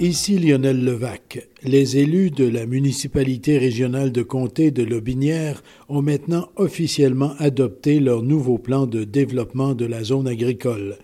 Ici 0.00 0.38
Lionel 0.38 0.84
Levac. 0.84 1.48
Les 1.64 1.98
élus 1.98 2.30
de 2.30 2.48
la 2.48 2.66
municipalité 2.66 3.58
régionale 3.58 4.12
de 4.12 4.22
comté 4.22 4.70
de 4.70 4.84
Lobinière 4.84 5.60
ont 5.88 6.02
maintenant 6.02 6.50
officiellement 6.54 7.32
adopté 7.40 7.98
leur 7.98 8.22
nouveau 8.22 8.58
plan 8.58 8.86
de 8.86 9.02
développement 9.02 9.74
de 9.74 9.86
la 9.86 10.04
zone 10.04 10.28
agricole. 10.28 10.98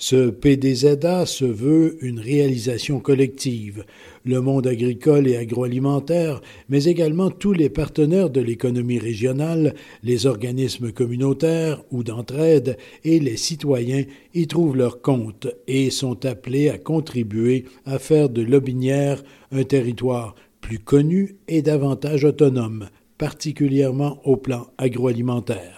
Ce 0.00 0.30
PDZA 0.30 1.26
se 1.26 1.44
veut 1.44 1.98
une 2.02 2.20
réalisation 2.20 3.00
collective. 3.00 3.84
Le 4.24 4.40
monde 4.40 4.68
agricole 4.68 5.26
et 5.26 5.36
agroalimentaire, 5.36 6.40
mais 6.68 6.84
également 6.84 7.30
tous 7.30 7.52
les 7.52 7.68
partenaires 7.68 8.30
de 8.30 8.40
l'économie 8.40 9.00
régionale, 9.00 9.74
les 10.04 10.26
organismes 10.26 10.92
communautaires 10.92 11.82
ou 11.90 12.04
d'entraide 12.04 12.76
et 13.02 13.18
les 13.18 13.36
citoyens 13.36 14.04
y 14.34 14.46
trouvent 14.46 14.76
leur 14.76 15.02
compte 15.02 15.48
et 15.66 15.90
sont 15.90 16.24
appelés 16.26 16.68
à 16.68 16.78
contribuer 16.78 17.64
à 17.84 17.98
faire 17.98 18.28
de 18.28 18.42
Lobinière 18.42 19.24
un 19.50 19.64
territoire 19.64 20.36
plus 20.60 20.78
connu 20.78 21.38
et 21.48 21.60
davantage 21.60 22.24
autonome, 22.24 22.88
particulièrement 23.18 24.20
au 24.24 24.36
plan 24.36 24.68
agroalimentaire. 24.78 25.77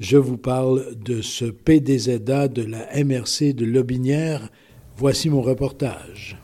Je 0.00 0.16
vous 0.16 0.36
parle 0.36 0.94
de 1.04 1.22
ce 1.22 1.44
PDZA 1.44 2.46
de 2.46 2.62
la 2.62 2.86
MRC 3.04 3.52
de 3.52 3.64
Lobinière. 3.64 4.48
Voici 4.96 5.28
mon 5.28 5.42
reportage. 5.42 6.38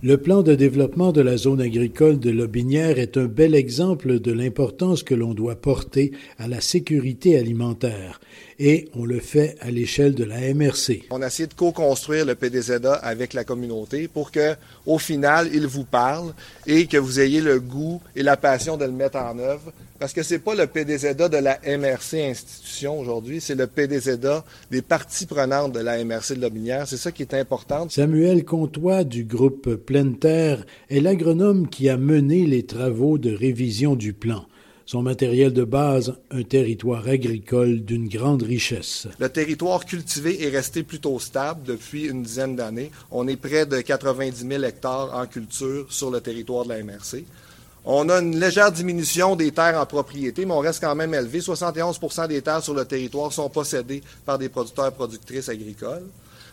Le 0.00 0.16
plan 0.16 0.42
de 0.42 0.54
développement 0.54 1.10
de 1.10 1.22
la 1.22 1.36
zone 1.36 1.60
agricole 1.60 2.20
de 2.20 2.30
Lobinière 2.30 3.00
est 3.00 3.16
un 3.16 3.24
bel 3.24 3.56
exemple 3.56 4.20
de 4.20 4.30
l'importance 4.30 5.02
que 5.02 5.14
l'on 5.14 5.34
doit 5.34 5.56
porter 5.56 6.12
à 6.38 6.46
la 6.46 6.60
sécurité 6.60 7.36
alimentaire 7.36 8.20
et 8.58 8.88
on 8.94 9.04
le 9.04 9.20
fait 9.20 9.56
à 9.60 9.70
l'échelle 9.70 10.14
de 10.14 10.24
la 10.24 10.54
MRC. 10.54 11.04
On 11.10 11.22
a 11.22 11.26
essayé 11.26 11.46
de 11.46 11.54
co-construire 11.54 12.24
le 12.24 12.34
PDZA 12.34 12.94
avec 12.94 13.32
la 13.32 13.44
communauté 13.44 14.08
pour 14.08 14.30
que, 14.30 14.54
au 14.86 14.98
final, 14.98 15.50
il 15.52 15.66
vous 15.66 15.84
parle 15.84 16.32
et 16.66 16.86
que 16.86 16.96
vous 16.96 17.20
ayez 17.20 17.40
le 17.40 17.60
goût 17.60 18.00
et 18.14 18.22
la 18.22 18.36
passion 18.36 18.76
de 18.76 18.84
le 18.84 18.92
mettre 18.92 19.18
en 19.18 19.38
œuvre. 19.38 19.72
Parce 19.98 20.12
que 20.12 20.22
c'est 20.22 20.38
pas 20.38 20.54
le 20.54 20.66
PDZA 20.66 21.28
de 21.28 21.36
la 21.36 21.58
MRC 21.64 22.30
institution 22.30 22.98
aujourd'hui, 22.98 23.40
c'est 23.40 23.54
le 23.54 23.66
PDZA 23.66 24.44
des 24.70 24.82
parties 24.82 25.26
prenantes 25.26 25.72
de 25.72 25.80
la 25.80 26.04
MRC 26.04 26.34
de 26.34 26.40
Lobinière. 26.40 26.86
C'est 26.86 26.96
ça 26.96 27.12
qui 27.12 27.22
est 27.22 27.34
important. 27.34 27.88
Samuel 27.88 28.44
Comtois 28.44 29.04
du 29.04 29.24
groupe 29.24 29.76
Pleine 29.76 30.18
Terre 30.18 30.64
est 30.90 31.00
l'agronome 31.00 31.68
qui 31.68 31.88
a 31.88 31.96
mené 31.96 32.44
les 32.44 32.66
travaux 32.66 33.18
de 33.18 33.32
révision 33.34 33.94
du 33.94 34.12
plan. 34.12 34.46
Son 34.86 35.02
matériel 35.02 35.54
de 35.54 35.64
base, 35.64 36.14
un 36.30 36.42
territoire 36.42 37.08
agricole 37.08 37.80
d'une 37.80 38.06
grande 38.06 38.42
richesse. 38.42 39.08
Le 39.18 39.30
territoire 39.30 39.86
cultivé 39.86 40.44
est 40.44 40.50
resté 40.50 40.82
plutôt 40.82 41.18
stable 41.18 41.62
depuis 41.62 42.04
une 42.04 42.22
dizaine 42.22 42.54
d'années. 42.54 42.90
On 43.10 43.26
est 43.26 43.36
près 43.36 43.64
de 43.64 43.80
90 43.80 44.46
000 44.46 44.62
hectares 44.62 45.14
en 45.14 45.26
culture 45.26 45.86
sur 45.90 46.10
le 46.10 46.20
territoire 46.20 46.64
de 46.64 46.68
la 46.68 46.82
MRC. 46.82 47.24
On 47.86 48.10
a 48.10 48.20
une 48.20 48.38
légère 48.38 48.72
diminution 48.72 49.36
des 49.36 49.52
terres 49.52 49.80
en 49.80 49.86
propriété, 49.86 50.44
mais 50.44 50.52
on 50.52 50.60
reste 50.60 50.82
quand 50.82 50.94
même 50.94 51.14
élevé. 51.14 51.40
71% 51.40 52.28
des 52.28 52.42
terres 52.42 52.62
sur 52.62 52.74
le 52.74 52.84
territoire 52.84 53.32
sont 53.32 53.48
possédées 53.48 54.02
par 54.26 54.38
des 54.38 54.50
producteurs 54.50 54.92
productrices 54.92 55.48
agricoles. 55.48 56.04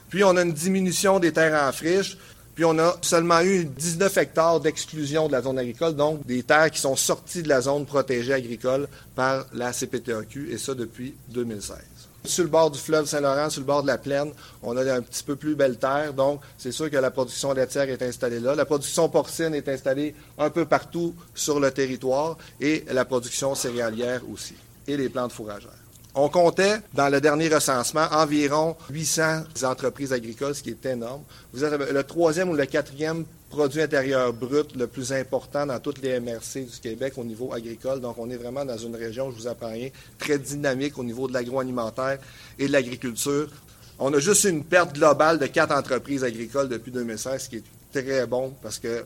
Puis 0.10 0.24
on 0.24 0.36
a 0.38 0.42
une 0.42 0.54
diminution 0.54 1.20
des 1.20 1.34
terres 1.34 1.68
en 1.68 1.72
friche. 1.74 2.18
Puis 2.56 2.66
on 2.66 2.78
a 2.80 2.98
seulement 3.02 3.42
eu 3.42 3.66
19 3.66 4.18
hectares 4.18 4.60
d'exclusion 4.60 5.28
de 5.28 5.32
la 5.32 5.42
zone 5.42 5.58
agricole, 5.58 5.96
donc 5.96 6.26
des 6.26 6.44
terres 6.44 6.70
qui 6.70 6.80
sont 6.80 6.96
sorties 6.96 7.44
de 7.44 7.50
la 7.50 7.62
zone 7.62 7.86
protégée 7.86 8.34
agricole 8.34 8.88
par 9.16 9.46
la 9.54 9.72
CPTAQ, 9.72 10.52
et 10.52 10.58
ça 10.58 10.74
depuis 10.74 11.16
2016. 11.30 11.78
Sur 12.24 12.44
le 12.44 12.50
bord 12.52 12.70
du 12.70 12.78
fleuve 12.78 13.08
Saint-Laurent, 13.08 13.50
sur 13.50 13.62
le 13.62 13.66
bord 13.66 13.82
de 13.82 13.88
la 13.88 13.98
plaine, 13.98 14.32
on 14.62 14.78
a 14.78 14.94
un 14.94 15.02
petit 15.02 15.24
peu 15.24 15.36
plus 15.36 15.56
belle 15.56 15.80
terre, 15.80 16.14
donc 16.14 16.42
c'est 16.58 16.72
sûr 16.72 16.92
que 16.92 16.98
la 16.98 17.10
production 17.10 17.52
laitière 17.52 17.90
est 17.90 18.02
installée 18.04 18.40
là. 18.40 18.54
La 18.54 18.66
production 18.66 19.10
porcine 19.10 19.56
est 19.56 19.68
installée 19.68 20.14
un 20.38 20.52
peu 20.52 20.66
partout 20.66 21.16
sur 21.34 21.60
le 21.60 21.72
territoire 21.72 22.38
et 22.60 22.86
la 22.92 23.06
production 23.06 23.56
céréalière 23.56 24.22
aussi, 24.32 24.54
et 24.88 24.98
les 24.98 25.10
plantes 25.10 25.32
fourragères. 25.32 25.81
On 26.14 26.28
comptait, 26.28 26.80
dans 26.94 27.08
le 27.08 27.22
dernier 27.22 27.48
recensement, 27.48 28.06
environ 28.12 28.76
800 28.90 29.44
entreprises 29.64 30.12
agricoles, 30.12 30.54
ce 30.54 30.62
qui 30.62 30.72
est 30.72 30.86
énorme. 30.86 31.22
Vous 31.54 31.64
êtes 31.64 31.72
le 31.72 32.04
troisième 32.04 32.50
ou 32.50 32.54
le 32.54 32.66
quatrième 32.66 33.24
produit 33.50 33.82
intérieur 33.82 34.34
brut 34.34 34.76
le 34.76 34.88
plus 34.88 35.14
important 35.14 35.66
dans 35.66 35.80
toutes 35.80 36.02
les 36.02 36.20
MRC 36.20 36.66
du 36.66 36.80
Québec 36.82 37.14
au 37.16 37.24
niveau 37.24 37.54
agricole. 37.54 38.02
Donc, 38.02 38.18
on 38.18 38.30
est 38.30 38.36
vraiment 38.36 38.66
dans 38.66 38.78
une 38.78 38.96
région, 38.96 39.32
je 39.32 39.38
vous 39.38 39.48
apprends 39.48 39.72
rien, 39.72 39.88
très 40.20 40.38
dynamique 40.38 40.98
au 40.98 41.04
niveau 41.06 41.30
de 41.30 41.34
l'agroalimentaire 41.34 42.20
et 42.60 42.68
de 42.68 42.74
l'agriculture. 42.74 43.50
On 43.98 44.14
a 44.14 44.20
juste 44.20 44.44
une 44.44 44.66
perte 44.66 44.94
globale 44.94 45.40
de 45.40 45.46
quatre 45.46 45.74
entreprises 45.74 46.26
agricoles 46.26 46.68
depuis 46.68 46.92
2016, 46.92 47.44
ce 47.44 47.50
qui 47.50 47.58
est 47.58 47.64
très 47.94 48.28
bon 48.28 48.54
parce 48.62 48.80
que 48.80 49.06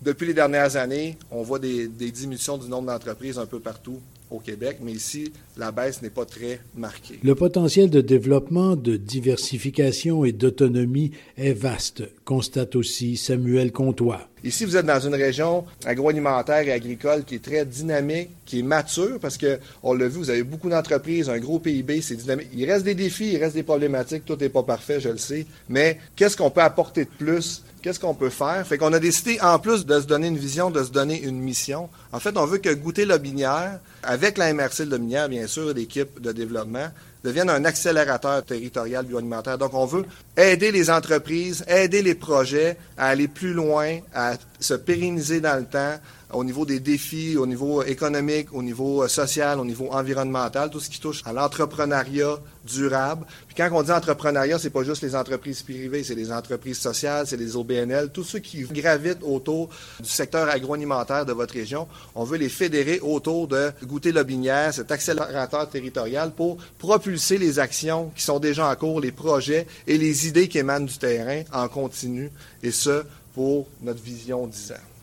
depuis 0.00 0.28
les 0.28 0.34
dernières 0.34 0.76
années, 0.76 1.18
on 1.32 1.42
voit 1.42 1.58
des, 1.58 1.88
des 1.88 2.12
diminutions 2.12 2.56
du 2.56 2.68
nombre 2.68 2.86
d'entreprises 2.92 3.36
un 3.36 3.46
peu 3.46 3.58
partout 3.58 3.98
au 4.30 4.38
Québec, 4.38 4.78
mais 4.80 4.92
ici, 4.92 5.32
la 5.56 5.72
baisse 5.72 6.02
n'est 6.02 6.10
pas 6.10 6.24
très 6.24 6.60
marquée. 6.76 7.18
Le 7.22 7.34
potentiel 7.34 7.90
de 7.90 8.00
développement, 8.00 8.76
de 8.76 8.96
diversification 8.96 10.24
et 10.24 10.32
d'autonomie 10.32 11.12
est 11.36 11.52
vaste, 11.52 12.02
constate 12.24 12.76
aussi 12.76 13.16
Samuel 13.16 13.72
Comtois. 13.72 14.28
Ici, 14.44 14.64
vous 14.64 14.76
êtes 14.76 14.86
dans 14.86 15.00
une 15.00 15.14
région 15.14 15.64
agroalimentaire 15.84 16.60
et 16.60 16.72
agricole 16.72 17.24
qui 17.24 17.36
est 17.36 17.42
très 17.42 17.64
dynamique, 17.64 18.30
qui 18.44 18.60
est 18.60 18.62
mature, 18.62 19.18
parce 19.18 19.38
que, 19.38 19.58
on 19.82 19.94
l'a 19.94 20.08
vu, 20.08 20.18
vous 20.18 20.30
avez 20.30 20.44
beaucoup 20.44 20.68
d'entreprises, 20.68 21.28
un 21.28 21.38
gros 21.38 21.58
PIB, 21.58 22.00
c'est 22.02 22.16
dynamique. 22.16 22.48
Il 22.54 22.70
reste 22.70 22.84
des 22.84 22.94
défis, 22.94 23.32
il 23.32 23.38
reste 23.38 23.54
des 23.56 23.62
problématiques, 23.62 24.24
tout 24.24 24.36
n'est 24.36 24.48
pas 24.48 24.62
parfait, 24.62 25.00
je 25.00 25.08
le 25.08 25.16
sais, 25.16 25.46
mais 25.68 25.98
qu'est-ce 26.14 26.36
qu'on 26.36 26.50
peut 26.50 26.60
apporter 26.60 27.06
de 27.06 27.10
plus? 27.10 27.62
Qu'est-ce 27.82 28.00
qu'on 28.00 28.14
peut 28.14 28.30
faire? 28.30 28.66
Fait 28.66 28.78
qu'on 28.78 28.92
a 28.92 28.98
décidé, 28.98 29.38
en 29.40 29.58
plus 29.58 29.86
de 29.86 30.00
se 30.00 30.06
donner 30.06 30.26
une 30.26 30.36
vision, 30.36 30.70
de 30.70 30.82
se 30.82 30.90
donner 30.90 31.22
une 31.22 31.38
mission. 31.38 31.88
En 32.12 32.18
fait, 32.18 32.36
on 32.36 32.44
veut 32.44 32.58
que 32.58 32.72
Goûter 32.74 33.04
Lobinière, 33.04 33.78
avec 34.02 34.38
la 34.38 34.52
MRC 34.52 34.80
de 34.80 34.90
Lobinière, 34.90 35.28
bien 35.28 35.45
sûr, 35.46 35.72
l'équipe 35.74 36.20
de 36.20 36.32
développement, 36.32 36.88
devienne 37.24 37.50
un 37.50 37.64
accélérateur 37.64 38.44
territorial 38.44 39.04
bioalimentaire. 39.04 39.58
Donc, 39.58 39.74
on 39.74 39.86
veut 39.86 40.04
aider 40.36 40.70
les 40.70 40.90
entreprises, 40.90 41.64
aider 41.66 42.02
les 42.02 42.14
projets 42.14 42.76
à 42.96 43.08
aller 43.08 43.28
plus 43.28 43.52
loin, 43.52 43.98
à 44.14 44.34
se 44.60 44.74
pérenniser 44.74 45.40
dans 45.40 45.58
le 45.58 45.64
temps, 45.64 45.98
au 46.32 46.44
niveau 46.44 46.66
des 46.66 46.80
défis, 46.80 47.36
au 47.36 47.46
niveau 47.46 47.82
économique, 47.82 48.52
au 48.52 48.62
niveau 48.62 49.02
euh, 49.02 49.08
social, 49.08 49.60
au 49.60 49.64
niveau 49.64 49.88
environnemental, 49.92 50.70
tout 50.70 50.80
ce 50.80 50.90
qui 50.90 51.00
touche 51.00 51.22
à 51.24 51.32
l'entrepreneuriat 51.32 52.38
durable. 52.64 53.24
Puis 53.46 53.54
quand 53.56 53.68
on 53.72 53.82
dit 53.82 53.92
entrepreneuriat, 53.92 54.58
c'est 54.58 54.70
pas 54.70 54.82
juste 54.82 55.02
les 55.02 55.14
entreprises 55.14 55.62
privées, 55.62 56.02
c'est 56.02 56.16
les 56.16 56.32
entreprises 56.32 56.78
sociales, 56.78 57.26
c'est 57.26 57.36
les 57.36 57.56
OBNL, 57.56 58.10
tous 58.12 58.24
ceux 58.24 58.40
qui 58.40 58.62
gravitent 58.62 59.22
autour 59.22 59.70
du 60.00 60.08
secteur 60.08 60.48
agroalimentaire 60.48 61.24
de 61.24 61.32
votre 61.32 61.54
région. 61.54 61.86
On 62.16 62.24
veut 62.24 62.38
les 62.38 62.48
fédérer 62.48 62.98
autour 63.00 63.46
de 63.46 63.70
Goûter 63.84 64.10
Lobinière, 64.10 64.74
cet 64.74 64.90
accélérateur 64.90 65.68
territorial 65.68 66.32
pour 66.32 66.56
propulser 66.78 67.38
les 67.38 67.60
actions 67.60 68.10
qui 68.16 68.22
sont 68.22 68.40
déjà 68.40 68.68
en 68.68 68.74
cours, 68.74 69.00
les 69.00 69.12
projets 69.12 69.66
et 69.86 69.96
les 69.96 70.26
idées 70.26 70.48
qui 70.48 70.58
émanent 70.58 70.86
du 70.86 70.98
terrain 70.98 71.42
en 71.52 71.68
continu, 71.68 72.30
et 72.62 72.72
ce, 72.72 73.04
pour 73.34 73.68
notre 73.82 74.02
vision 74.02 74.46
10 74.46 74.72
ans. 74.72 74.95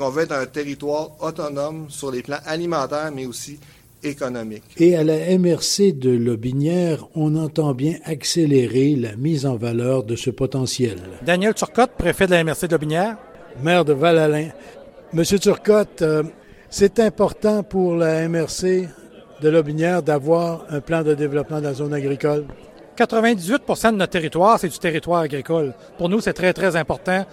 On 0.00 0.08
veut 0.08 0.22
être 0.22 0.32
un 0.32 0.46
territoire 0.46 1.10
autonome 1.20 1.86
sur 1.88 2.10
les 2.10 2.22
plans 2.22 2.40
alimentaires, 2.46 3.10
mais 3.14 3.26
aussi 3.26 3.58
économiques. 4.02 4.64
Et 4.78 4.96
à 4.96 5.04
la 5.04 5.38
MRC 5.38 5.92
de 5.92 6.10
Lobinière, 6.10 7.06
on 7.14 7.36
entend 7.36 7.74
bien 7.74 7.96
accélérer 8.04 8.96
la 8.96 9.16
mise 9.16 9.46
en 9.46 9.56
valeur 9.56 10.02
de 10.04 10.16
ce 10.16 10.30
potentiel. 10.30 10.98
Daniel 11.24 11.54
Turcotte, 11.54 11.92
préfet 11.96 12.26
de 12.26 12.32
la 12.32 12.42
MRC 12.42 12.66
de 12.66 12.72
Lobinière. 12.72 13.16
Maire 13.62 13.84
de 13.84 13.92
Val-Alain. 13.92 14.48
Monsieur 15.12 15.38
Turcotte, 15.38 16.02
euh, 16.02 16.22
c'est 16.70 16.98
important 17.00 17.62
pour 17.62 17.94
la 17.94 18.26
MRC 18.28 18.88
de 19.42 19.48
Lobinière 19.48 20.02
d'avoir 20.02 20.64
un 20.70 20.80
plan 20.80 21.02
de 21.02 21.14
développement 21.14 21.58
de 21.58 21.64
la 21.64 21.74
zone 21.74 21.92
agricole? 21.92 22.46
98% 22.96 23.92
de 23.92 23.96
notre 23.96 24.12
territoire, 24.12 24.58
c'est 24.58 24.68
du 24.68 24.78
territoire 24.78 25.20
agricole. 25.20 25.74
Pour 25.98 26.08
nous, 26.08 26.20
c'est 26.20 26.32
très, 26.32 26.52
très 26.52 26.76
important 26.76 27.24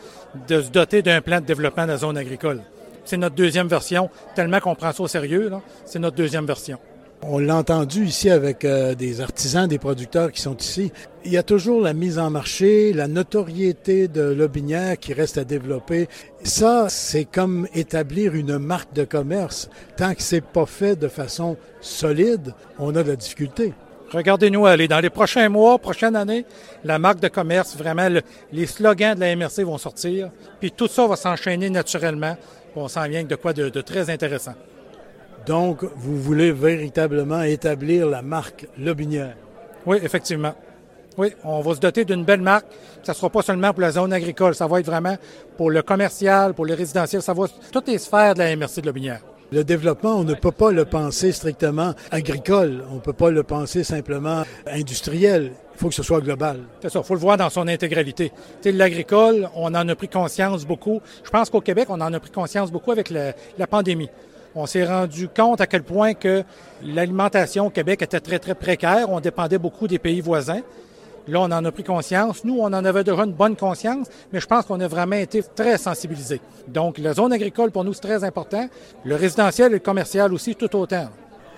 de 0.48 0.62
se 0.62 0.70
doter 0.70 1.02
d'un 1.02 1.22
plan 1.22 1.42
de 1.42 1.46
développement 1.46 1.84
de 1.84 1.92
la 1.92 1.98
zone 1.98 2.18
agricole. 2.18 2.62
C'est 3.06 3.18
notre 3.18 3.36
deuxième 3.36 3.68
version, 3.68 4.10
tellement 4.36 4.60
qu'on 4.60 4.76
prend 4.76 4.92
ça 4.92 5.04
au 5.04 5.08
sérieux, 5.08 5.52
c'est 5.86 6.00
notre 6.00 6.16
deuxième 6.16 6.46
version. 6.46 6.78
On 7.22 7.38
l'a 7.38 7.58
entendu 7.58 8.06
ici 8.06 8.30
avec 8.30 8.64
euh, 8.64 8.96
des 8.96 9.20
artisans, 9.20 9.68
des 9.68 9.78
producteurs 9.78 10.32
qui 10.32 10.40
sont 10.42 10.56
ici. 10.56 10.94
Il 11.26 11.34
y 11.34 11.38
a 11.38 11.44
toujours 11.44 11.82
la 11.82 11.94
mise 11.94 12.18
en 12.18 12.30
marché, 12.30 12.94
la 12.94 13.10
notoriété 13.10 14.08
de 14.08 14.22
Lobinière 14.22 14.98
qui 14.98 15.14
reste 15.14 15.38
à 15.38 15.44
développer. 15.44 16.08
Ça, 16.44 16.88
c'est 16.88 17.26
comme 17.26 17.68
établir 17.74 18.36
une 18.36 18.58
marque 18.58 18.94
de 18.94 19.04
commerce. 19.04 19.70
Tant 19.98 20.14
que 20.14 20.22
c'est 20.22 20.40
pas 20.40 20.66
fait 20.66 20.96
de 20.96 21.10
façon 21.10 21.58
solide, 21.82 22.54
on 22.78 22.96
a 22.96 23.04
de 23.04 23.10
la 23.10 23.16
difficulté. 23.18 23.74
Regardez-nous 24.12 24.66
aller. 24.66 24.88
Dans 24.88 25.00
les 25.00 25.10
prochains 25.10 25.50
mois, 25.50 25.78
prochaines 25.78 26.16
années, 26.16 26.46
la 26.84 27.00
marque 27.00 27.20
de 27.20 27.28
commerce, 27.28 27.76
vraiment, 27.76 28.08
les 28.52 28.66
slogans 28.66 29.16
de 29.16 29.20
la 29.20 29.36
MRC 29.36 29.64
vont 29.64 29.78
sortir. 29.78 30.30
Puis 30.60 30.72
tout 30.72 30.88
ça 30.88 31.08
va 31.08 31.16
s'enchaîner 31.16 31.70
naturellement. 31.70 32.36
On 32.76 32.88
s'en 32.88 33.08
vient 33.08 33.24
de 33.24 33.36
quoi 33.36 33.54
de, 33.54 33.82
très 33.82 34.10
intéressant. 34.10 34.54
Donc, 35.46 35.84
vous 35.96 36.18
voulez 36.22 36.52
véritablement 36.52 37.42
établir 37.42 38.08
la 38.08 38.22
marque 38.22 38.68
Lobinière? 38.78 39.36
Oui, 39.86 39.98
effectivement. 40.04 40.54
Oui, 41.18 41.34
on 41.44 41.62
va 41.62 41.76
se 41.76 41.80
doter 41.80 42.06
d'une 42.06 42.24
belle 42.24 42.42
marque. 42.42 42.68
Ça 43.04 43.12
ne 43.12 43.16
sera 43.16 43.30
pas 43.30 43.42
seulement 43.42 43.72
pour 43.72 43.82
la 43.82 43.92
zone 43.92 44.14
agricole, 44.14 44.56
ça 44.56 44.68
va 44.68 44.80
être 44.80 44.86
vraiment 44.86 45.18
pour 45.58 45.72
le 45.72 45.82
commercial, 45.82 46.54
pour 46.54 46.66
le 46.66 46.74
résidentiel, 46.74 47.22
ça 47.22 47.34
va 47.34 47.46
toutes 47.72 47.88
les 47.88 47.98
sphères 47.98 48.34
de 48.34 48.40
la 48.40 48.56
MRC 48.56 48.82
de 48.82 48.86
Lobinière. 48.86 49.22
Le 49.51 49.63
développement, 49.63 50.16
on 50.18 50.24
ne 50.24 50.36
peut 50.36 50.51
pas 50.51 50.72
le 50.72 50.86
penser 50.86 51.31
strictement 51.31 51.96
agricole, 52.12 52.84
on 52.92 52.96
ne 52.96 53.00
peut 53.00 53.13
pas 53.13 53.31
le 53.31 53.42
penser 53.42 53.84
simplement 53.84 54.44
industriel. 54.68 55.54
Il 55.74 55.80
faut 55.80 55.90
que 55.90 55.96
ce 55.96 56.04
soit 56.04 56.22
global. 56.22 56.60
C'est 56.84 56.90
ça, 56.90 57.00
il 57.00 57.06
faut 57.06 57.16
le 57.16 57.19
voir 57.19 57.36
dans 57.36 57.50
son 57.50 57.68
intégralité. 57.68 58.31
L'agricole, 58.63 59.50
on 59.56 59.74
en 59.74 59.90
a 59.90 59.96
pris 59.96 60.07
conscience 60.07 60.66
beaucoup. 60.66 61.01
Je 61.24 61.31
pense 61.31 61.50
qu'au 61.50 61.62
Québec, 61.62 61.88
on 61.90 62.00
en 62.00 62.13
a 62.13 62.19
pris 62.19 62.30
conscience 62.30 62.72
beaucoup 62.72 62.92
avec 62.92 63.10
la, 63.10 63.68
pandémie. 63.68 64.10
On 64.54 64.68
s'est 64.68 64.86
rendu 64.86 65.28
compte 65.28 65.62
à 65.62 65.68
quel 65.68 65.81
point 65.81 66.13
que 66.13 66.44
l'alimentation 66.84 67.68
au 67.68 67.69
Québec 67.72 68.04
était 68.04 68.19
très, 68.19 68.38
très 68.38 68.54
précaire. 68.54 69.10
On 69.10 69.19
dépendait 69.19 69.57
beaucoup 69.57 69.88
des 69.88 69.98
pays 69.98 70.22
voisins. 70.22 70.62
Là, 71.27 71.42
on 71.42 71.51
en 71.51 71.66
a 71.66 71.71
pris 71.71 71.83
conscience. 71.83 72.44
Nous, 72.44 72.57
on 72.60 72.66
en 72.66 72.86
avait 72.86 73.04
déjà 73.04 73.24
une 73.24 73.33
bonne 73.33 73.56
conscience, 73.56 74.07
mais 74.31 74.39
je 74.39 74.48
pense 74.48 74.66
qu'on 74.66 74.80
a 74.80 74.88
vraiment 74.88 75.16
été 75.16 75.44
très 75.44 75.77
sensibilisés. 75.77 76.42
Donc, 76.68 76.98
la 76.98 77.13
zone 77.13 77.33
agricole, 77.33 77.71
pour 77.71 77.83
nous, 77.83 77.94
c'est 77.94 78.01
très 78.01 78.24
important. 78.24 78.68
Le 79.06 79.16
résidentiel 79.16 79.71
et 79.71 79.75
le 79.75 79.80
commercial 79.80 80.33
aussi, 80.33 80.56
tout 80.56 80.75
autant. 80.75 81.10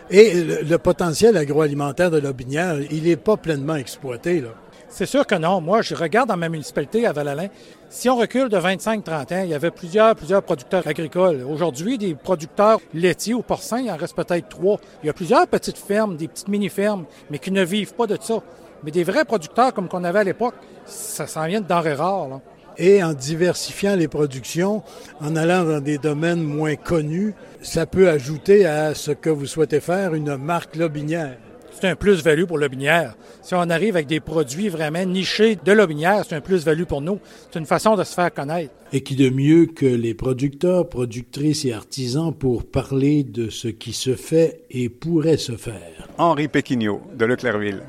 Et 0.09 0.43
le, 0.43 0.77
potentiel 0.77 1.37
agroalimentaire 1.37 2.11
de 2.11 2.19
Lobinière, 2.19 2.75
il 2.91 3.03
n'est 3.03 3.15
pas 3.15 3.37
pleinement 3.37 3.75
exploité, 3.75 4.41
là. 4.41 4.49
C'est 4.93 5.05
sûr 5.05 5.25
que 5.25 5.35
non. 5.35 5.61
Moi, 5.61 5.81
je 5.81 5.95
regarde 5.95 6.27
dans 6.27 6.35
ma 6.35 6.49
municipalité 6.49 7.07
à 7.07 7.13
Val-Alain. 7.13 7.47
Si 7.89 8.09
on 8.09 8.17
recule 8.17 8.49
de 8.49 8.57
25-30 8.57 9.33
ans, 9.33 9.43
il 9.43 9.49
y 9.49 9.53
avait 9.53 9.71
plusieurs, 9.71 10.17
plusieurs 10.17 10.43
producteurs 10.43 10.85
agricoles. 10.85 11.45
Aujourd'hui, 11.49 11.97
des 11.97 12.13
producteurs 12.13 12.81
laitiers 12.93 13.33
ou 13.33 13.41
porcins, 13.41 13.79
il 13.79 13.89
en 13.89 13.95
reste 13.95 14.17
peut-être 14.17 14.49
trois. 14.49 14.81
Il 15.01 15.07
y 15.07 15.09
a 15.09 15.13
plusieurs 15.13 15.47
petites 15.47 15.77
fermes, 15.77 16.17
des 16.17 16.27
petites 16.27 16.49
mini-fermes, 16.49 17.05
mais 17.29 17.39
qui 17.39 17.51
ne 17.51 17.63
vivent 17.63 17.93
pas 17.93 18.05
de 18.05 18.17
ça. 18.19 18.41
Mais 18.83 18.91
des 18.91 19.03
vrais 19.03 19.25
producteurs 19.25 19.73
comme 19.73 19.87
qu'on 19.87 20.03
avait 20.03 20.19
à 20.19 20.23
l'époque, 20.23 20.55
ça 20.85 21.27
s'en 21.27 21.45
vient 21.45 21.61
de 21.61 21.67
denrées 21.67 21.93
rares. 21.93 22.41
Et 22.77 23.03
en 23.03 23.13
diversifiant 23.13 23.95
les 23.95 24.07
productions, 24.07 24.81
en 25.19 25.35
allant 25.35 25.65
dans 25.65 25.81
des 25.81 25.97
domaines 25.97 26.41
moins 26.41 26.75
connus, 26.75 27.33
ça 27.61 27.85
peut 27.85 28.09
ajouter 28.09 28.65
à 28.65 28.95
ce 28.95 29.11
que 29.11 29.29
vous 29.29 29.45
souhaitez 29.45 29.81
faire 29.81 30.15
une 30.15 30.35
marque 30.37 30.75
lobinière. 30.75 31.37
C'est 31.71 31.87
un 31.87 31.95
plus-value 31.95 32.43
pour 32.43 32.57
Lobinière. 32.57 33.15
Si 33.41 33.55
on 33.55 33.69
arrive 33.69 33.95
avec 33.95 34.07
des 34.07 34.19
produits 34.19 34.69
vraiment 34.69 35.03
nichés 35.05 35.57
de 35.63 35.71
Lobinière, 35.71 36.23
c'est 36.27 36.35
un 36.35 36.41
plus-value 36.41 36.83
pour 36.83 37.01
nous. 37.01 37.19
C'est 37.49 37.59
une 37.59 37.65
façon 37.65 37.95
de 37.95 38.03
se 38.03 38.13
faire 38.13 38.31
connaître. 38.33 38.71
Et 38.93 39.01
qui 39.01 39.15
de 39.15 39.29
mieux 39.29 39.65
que 39.65 39.85
les 39.85 40.13
producteurs, 40.13 40.89
productrices 40.89 41.65
et 41.65 41.73
artisans 41.73 42.33
pour 42.33 42.65
parler 42.65 43.23
de 43.23 43.49
ce 43.49 43.67
qui 43.69 43.93
se 43.93 44.15
fait 44.15 44.63
et 44.69 44.89
pourrait 44.89 45.37
se 45.37 45.55
faire? 45.55 46.07
Henri 46.17 46.49
Péquignot, 46.49 47.01
de 47.15 47.25
Leclerville. 47.25 47.81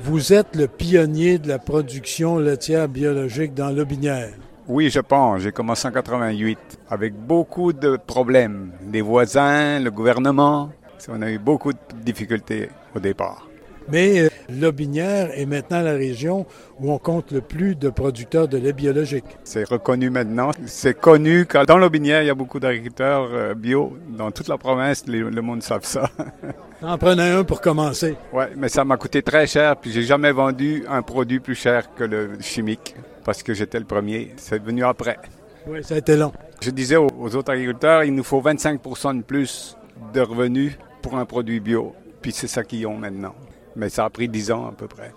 Vous 0.00 0.32
êtes 0.32 0.56
le 0.56 0.66
pionnier 0.66 1.38
de 1.38 1.48
la 1.48 1.58
production 1.58 2.38
laitière 2.38 2.88
biologique 2.88 3.54
dans 3.54 3.70
l'Aubinière. 3.70 4.30
Oui, 4.68 4.90
je 4.90 5.00
pense. 5.00 5.42
J'ai 5.42 5.52
commencé 5.52 5.86
en 5.86 5.92
88 5.92 6.58
avec 6.88 7.14
beaucoup 7.14 7.72
de 7.72 7.96
problèmes. 7.96 8.72
Les 8.92 9.00
voisins, 9.00 9.80
le 9.80 9.90
gouvernement. 9.90 10.70
On 11.08 11.20
a 11.22 11.30
eu 11.30 11.38
beaucoup 11.38 11.72
de 11.72 11.78
difficultés 12.04 12.70
au 12.94 13.00
départ. 13.00 13.48
Mais 13.88 14.20
euh, 14.20 14.28
l'Aubinière 14.48 15.30
est 15.38 15.46
maintenant 15.46 15.80
la 15.82 15.92
région 15.92 16.46
où 16.80 16.92
on 16.92 16.98
compte 16.98 17.32
le 17.32 17.40
plus 17.40 17.74
de 17.74 17.90
producteurs 17.90 18.48
de 18.48 18.58
lait 18.58 18.72
biologique. 18.72 19.24
C'est 19.44 19.68
reconnu 19.68 20.10
maintenant. 20.10 20.50
C'est 20.66 20.98
connu 20.98 21.46
que 21.46 21.64
dans 21.64 21.78
l'Aubinière, 21.78 22.22
il 22.22 22.26
y 22.26 22.30
a 22.30 22.34
beaucoup 22.34 22.60
d'agriculteurs 22.60 23.28
euh, 23.32 23.54
bio. 23.54 23.96
Dans 24.08 24.30
toute 24.30 24.48
la 24.48 24.58
province, 24.58 25.04
le 25.06 25.40
monde 25.42 25.62
savent 25.62 25.84
ça. 25.84 26.10
en 26.82 26.98
prenez 26.98 27.30
un 27.30 27.44
pour 27.44 27.60
commencer. 27.60 28.16
Oui, 28.32 28.44
mais 28.56 28.68
ça 28.68 28.84
m'a 28.84 28.96
coûté 28.96 29.22
très 29.22 29.46
cher, 29.46 29.76
puis 29.76 29.92
j'ai 29.92 30.02
jamais 30.02 30.32
vendu 30.32 30.84
un 30.88 31.02
produit 31.02 31.40
plus 31.40 31.54
cher 31.54 31.94
que 31.94 32.04
le 32.04 32.30
chimique, 32.40 32.94
parce 33.24 33.42
que 33.42 33.54
j'étais 33.54 33.78
le 33.78 33.84
premier. 33.84 34.32
C'est 34.36 34.62
venu 34.62 34.84
après. 34.84 35.18
Oui, 35.66 35.82
ça 35.84 35.94
a 35.94 35.98
été 35.98 36.16
long. 36.16 36.32
Je 36.60 36.70
disais 36.70 36.96
aux 36.96 37.36
autres 37.36 37.52
agriculteurs, 37.52 38.04
il 38.04 38.14
nous 38.14 38.24
faut 38.24 38.40
25% 38.40 39.18
de 39.18 39.22
plus 39.22 39.76
de 40.12 40.20
revenus 40.20 40.76
pour 41.02 41.16
un 41.16 41.24
produit 41.24 41.60
bio. 41.60 41.94
Puis 42.20 42.32
c'est 42.32 42.48
ça 42.48 42.62
qu'ils 42.62 42.86
ont 42.86 42.96
maintenant 42.96 43.34
mais 43.76 43.88
ça 43.88 44.04
a 44.04 44.10
pris 44.10 44.28
dix 44.28 44.50
ans 44.50 44.68
à 44.68 44.72
peu 44.72 44.88
près. 44.88 45.12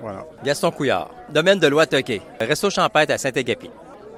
Voilà. 0.00 0.26
Gaston 0.44 0.70
Couillard, 0.70 1.10
domaine 1.32 1.58
de 1.58 1.66
loi 1.66 1.86
Toquet, 1.86 2.20
resto 2.40 2.70
champêtre 2.70 3.12
à 3.12 3.18
Saint-Agapi. 3.18 3.70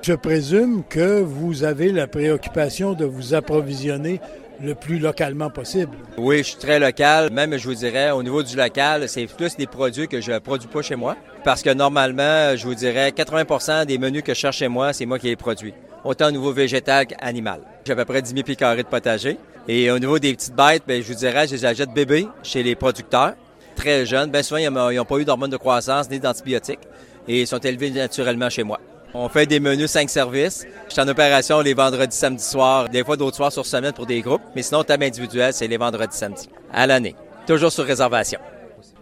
Je 0.03 0.13
présume 0.13 0.85
que 0.89 1.21
vous 1.21 1.65
avez 1.65 1.91
la 1.91 2.07
préoccupation 2.07 2.93
de 2.93 3.05
vous 3.05 3.35
approvisionner 3.35 4.21
le 4.61 4.75
plus 4.75 4.99
localement 4.99 5.51
possible. 5.51 5.97
Oui, 6.17 6.39
je 6.39 6.43
suis 6.45 6.57
très 6.57 6.79
local. 6.79 7.31
Même, 7.33 7.57
je 7.57 7.69
vous 7.69 7.75
dirais, 7.75 8.11
au 8.11 8.23
niveau 8.23 8.43
du 8.43 8.57
local, 8.57 9.09
c'est 9.09 9.27
plus 9.27 9.57
des 9.57 9.67
produits 9.67 10.09
que 10.09 10.21
je 10.21 10.33
ne 10.33 10.39
produis 10.39 10.69
pas 10.69 10.83
chez 10.83 10.97
moi. 10.97 11.17
Parce 11.45 11.63
que 11.63 11.71
normalement, 11.71 12.57
je 12.57 12.67
vous 12.67 12.75
dirais, 12.75 13.11
80% 13.11 13.87
des 13.87 13.99
menus 13.99 14.23
que 14.23 14.35
je 14.35 14.39
cherche 14.39 14.59
chez 14.59 14.69
moi, 14.69 14.93
c'est 14.93 15.07
moi 15.07 15.19
qui 15.19 15.27
les 15.27 15.37
produis. 15.37 15.75
Autant 16.05 16.29
au 16.29 16.31
niveau 16.31 16.53
végétal 16.53 17.07
qu'animal. 17.07 17.61
J'ai 17.85 17.93
à 17.93 17.97
peu 17.97 18.05
près 18.05 18.23
10 18.23 18.31
000 18.31 18.43
pieds 18.43 18.57
carrés 18.57 18.83
de 18.83 18.89
potager. 18.89 19.39
Et 19.69 19.91
au 19.91 19.99
niveau 19.99 20.19
des 20.19 20.33
petites 20.35 20.55
bêtes, 20.55 20.85
bien, 20.87 21.01
je 21.01 21.09
vous 21.09 21.19
dirais, 21.19 21.47
je 21.49 21.55
les 21.55 21.65
achète 21.65 21.93
bébés 21.93 22.29
chez 22.43 22.63
les 22.63 22.77
producteurs 22.77 23.35
très 23.77 24.07
jeunes. 24.07 24.31
Bien 24.31 24.43
souvent, 24.43 24.59
ils 24.59 24.71
n'ont 24.71 25.05
pas 25.05 25.19
eu 25.19 25.25
d'hormones 25.25 25.51
de 25.51 25.57
croissance 25.57 26.11
ni 26.11 26.19
d'antibiotiques 26.19 26.81
et 27.29 27.43
ils 27.43 27.47
sont 27.47 27.59
élevés 27.59 27.91
naturellement 27.91 28.51
chez 28.51 28.65
moi. 28.65 28.81
On 29.15 29.29
fait 29.29 29.47
des 29.47 29.61
menus 29.61 29.91
5 29.91 30.11
services. 30.11 30.67
Je 30.89 30.93
suis 30.93 31.01
en 31.01 31.09
opération 31.09 31.61
les 31.61 31.75
vendredis, 31.75 32.17
samedis 32.17 32.43
soirs, 32.43 32.89
des 32.89 33.05
fois 33.05 33.17
d'autres 33.17 33.37
soirs 33.37 33.53
sur 33.53 33.65
semaine 33.65 33.93
pour 33.93 34.07
des 34.07 34.21
groupes. 34.21 34.43
Mais 34.55 34.63
sinon, 34.63 34.85
table 34.85 35.05
individuelle, 35.05 35.53
c'est 35.53 35.69
les 35.69 35.77
vendredis, 35.77 36.17
samedis. 36.17 36.49
À 36.73 36.87
l'année. 36.87 37.15
Toujours 37.47 37.73
sur 37.73 37.85
réservation. 37.85 38.41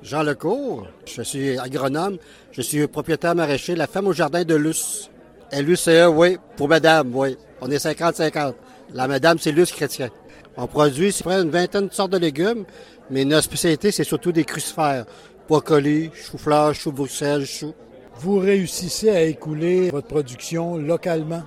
Jean 0.03 0.23
Lecourt, 0.23 0.87
je 1.07 1.23
suis 1.23 1.59
agronome. 1.59 2.19
Je 2.53 2.61
suis 2.61 2.87
propriétaire 2.87 3.35
maraîcher 3.35 3.75
La 3.75 3.87
Femme 3.87 4.07
au 4.07 4.13
Jardin 4.13 4.45
de 4.45 4.55
Luce. 4.55 5.11
LUCE, 5.53 5.89
oui, 6.09 6.37
pour 6.57 6.69
madame, 6.69 7.11
oui. 7.15 7.37
On 7.61 7.71
est 7.71 7.85
50-50. 7.85 8.55
La 8.93 9.09
madame, 9.09 9.39
c'est 9.39 9.53
Luce 9.53 9.73
Chrétien. 9.73 10.11
On 10.57 10.67
produit 10.67 11.11
c'est 11.11 11.25
près 11.25 11.43
une 11.43 11.51
vingtaine 11.51 11.89
de 11.89 11.93
sortes 11.93 12.13
de 12.13 12.19
légumes, 12.19 12.65
mais 13.11 13.25
notre 13.25 13.45
spécialité, 13.45 13.91
c'est 13.91 14.05
surtout 14.05 14.33
des 14.33 14.45
crucifères. 14.45 15.05
Brocoli, 15.49 16.11
chou-fleur, 16.15 16.75
chou 16.75 16.93
Bruxelles, 16.93 17.45
chou. 17.45 17.75
Vous 18.17 18.39
réussissez 18.39 19.11
à 19.11 19.23
écouler 19.23 19.91
votre 19.91 20.07
production 20.07 20.77
localement? 20.77 21.43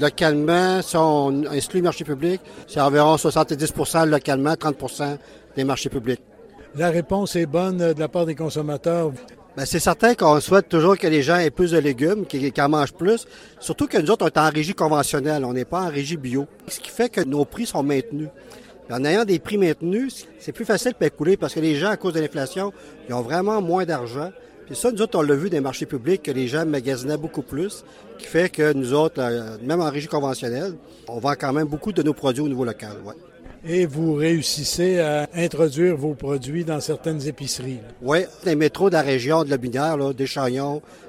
Localement, 0.00 0.80
si 0.80 0.96
on 0.96 1.42
exclut 1.52 1.80
le 1.80 1.84
marché 1.84 2.04
public, 2.04 2.40
c'est 2.66 2.80
environ 2.80 3.16
70% 3.16 4.08
localement, 4.08 4.54
30% 4.54 5.18
des 5.56 5.64
marchés 5.64 5.88
publics. 5.88 6.20
La 6.76 6.90
réponse 6.90 7.36
est 7.36 7.46
bonne 7.46 7.78
de 7.78 8.00
la 8.00 8.08
part 8.08 8.24
des 8.24 8.34
consommateurs. 8.34 9.12
Ben, 9.54 9.66
c'est 9.66 9.80
certain 9.80 10.14
qu'on 10.14 10.40
souhaite 10.40 10.70
toujours 10.70 10.96
que 10.96 11.06
les 11.06 11.22
gens 11.22 11.36
aient 11.36 11.50
plus 11.50 11.72
de 11.72 11.78
légumes, 11.78 12.24
qu'ils 12.24 12.50
en 12.58 12.68
mangent 12.70 12.94
plus. 12.94 13.26
Surtout 13.60 13.86
que 13.86 13.98
nous 13.98 14.10
autres, 14.10 14.24
on 14.24 14.28
est 14.28 14.38
en 14.38 14.48
régie 14.48 14.72
conventionnelle, 14.72 15.44
on 15.44 15.52
n'est 15.52 15.66
pas 15.66 15.82
en 15.82 15.90
régie 15.90 16.16
bio. 16.16 16.46
Ce 16.68 16.80
qui 16.80 16.88
fait 16.88 17.10
que 17.10 17.20
nos 17.20 17.44
prix 17.44 17.66
sont 17.66 17.82
maintenus. 17.82 18.28
En 18.90 19.04
ayant 19.04 19.24
des 19.24 19.38
prix 19.38 19.58
maintenus, 19.58 20.26
c'est 20.38 20.52
plus 20.52 20.64
facile 20.64 20.92
de 20.98 21.06
écouler 21.06 21.36
parce 21.36 21.54
que 21.54 21.60
les 21.60 21.76
gens, 21.76 21.90
à 21.90 21.96
cause 21.96 22.14
de 22.14 22.20
l'inflation, 22.20 22.72
ils 23.08 23.14
ont 23.14 23.22
vraiment 23.22 23.62
moins 23.62 23.84
d'argent. 23.84 24.30
Puis 24.66 24.76
ça, 24.76 24.90
nous 24.90 25.00
autres, 25.02 25.18
on 25.18 25.22
l'a 25.22 25.34
vu 25.34 25.50
des 25.50 25.60
marchés 25.60 25.86
publics 25.86 26.22
que 26.22 26.30
les 26.30 26.46
gens 26.46 26.66
magasinaient 26.66 27.16
beaucoup 27.16 27.42
plus, 27.42 27.84
qui 28.18 28.26
fait 28.26 28.48
que 28.48 28.72
nous 28.72 28.92
autres, 28.92 29.22
même 29.62 29.80
en 29.80 29.90
régie 29.90 30.08
conventionnelle, 30.08 30.74
on 31.08 31.18
vend 31.18 31.34
quand 31.38 31.52
même 31.52 31.66
beaucoup 31.66 31.92
de 31.92 32.02
nos 32.02 32.12
produits 32.12 32.42
au 32.42 32.48
niveau 32.48 32.64
local. 32.64 32.92
Ouais. 33.04 33.14
Et 33.64 33.86
vous 33.86 34.14
réussissez 34.14 34.98
à 34.98 35.28
introduire 35.34 35.96
vos 35.96 36.14
produits 36.14 36.64
dans 36.64 36.80
certaines 36.80 37.26
épiceries. 37.28 37.78
Oui, 38.00 38.24
les 38.44 38.56
métros 38.56 38.88
de 38.88 38.94
la 38.94 39.02
région 39.02 39.44
de 39.44 39.50
la 39.50 39.56
Binière, 39.56 39.96
là, 39.96 40.12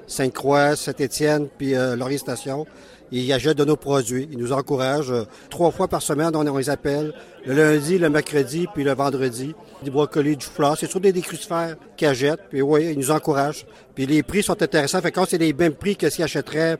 Sainte-Croix, 0.06 0.76
Saint-Étienne, 0.76 1.48
puis 1.58 1.74
euh, 1.74 1.96
Laurier-Station, 1.96 2.66
ils 3.12 3.32
achètent 3.32 3.58
de 3.58 3.64
nos 3.64 3.76
produits. 3.76 4.28
Ils 4.32 4.38
nous 4.38 4.52
encouragent. 4.52 5.12
Euh, 5.12 5.24
trois 5.50 5.70
fois 5.70 5.88
par 5.88 6.02
semaine, 6.02 6.34
on, 6.34 6.56
les 6.56 6.70
appelle. 6.70 7.12
Le 7.46 7.54
lundi, 7.54 7.98
le 7.98 8.10
mercredi, 8.10 8.66
puis 8.72 8.84
le 8.84 8.92
vendredi. 8.94 9.54
Des 9.82 9.90
brocolis, 9.90 10.36
du 10.36 10.46
fleur. 10.46 10.76
C'est 10.78 10.86
surtout 10.86 11.00
des, 11.00 11.12
des 11.12 11.20
crucifères 11.20 11.76
qu'ils 11.96 12.08
achètent. 12.08 12.40
Puis 12.50 12.62
oui, 12.62 12.90
ils 12.92 12.98
nous 12.98 13.10
encouragent. 13.10 13.66
Puis 13.94 14.06
les 14.06 14.22
prix 14.22 14.42
sont 14.42 14.60
intéressants. 14.60 15.00
Fait 15.00 15.12
quand 15.12 15.26
c'est 15.28 15.38
les 15.38 15.52
mêmes 15.52 15.74
prix 15.74 15.96
que 15.96 16.08
s'ils 16.10 16.24
achèteraient 16.24 16.78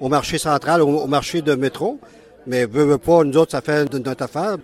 au 0.00 0.08
marché 0.08 0.38
central, 0.38 0.82
au, 0.82 1.06
marché 1.06 1.42
de 1.42 1.54
métro. 1.54 1.98
Mais 2.46 2.64
veut, 2.64 2.84
veut 2.84 2.98
pas, 2.98 3.24
nous 3.24 3.36
autres, 3.36 3.52
ça 3.52 3.60
fait 3.60 3.92
notre 3.92 4.22
affaire. 4.22 4.56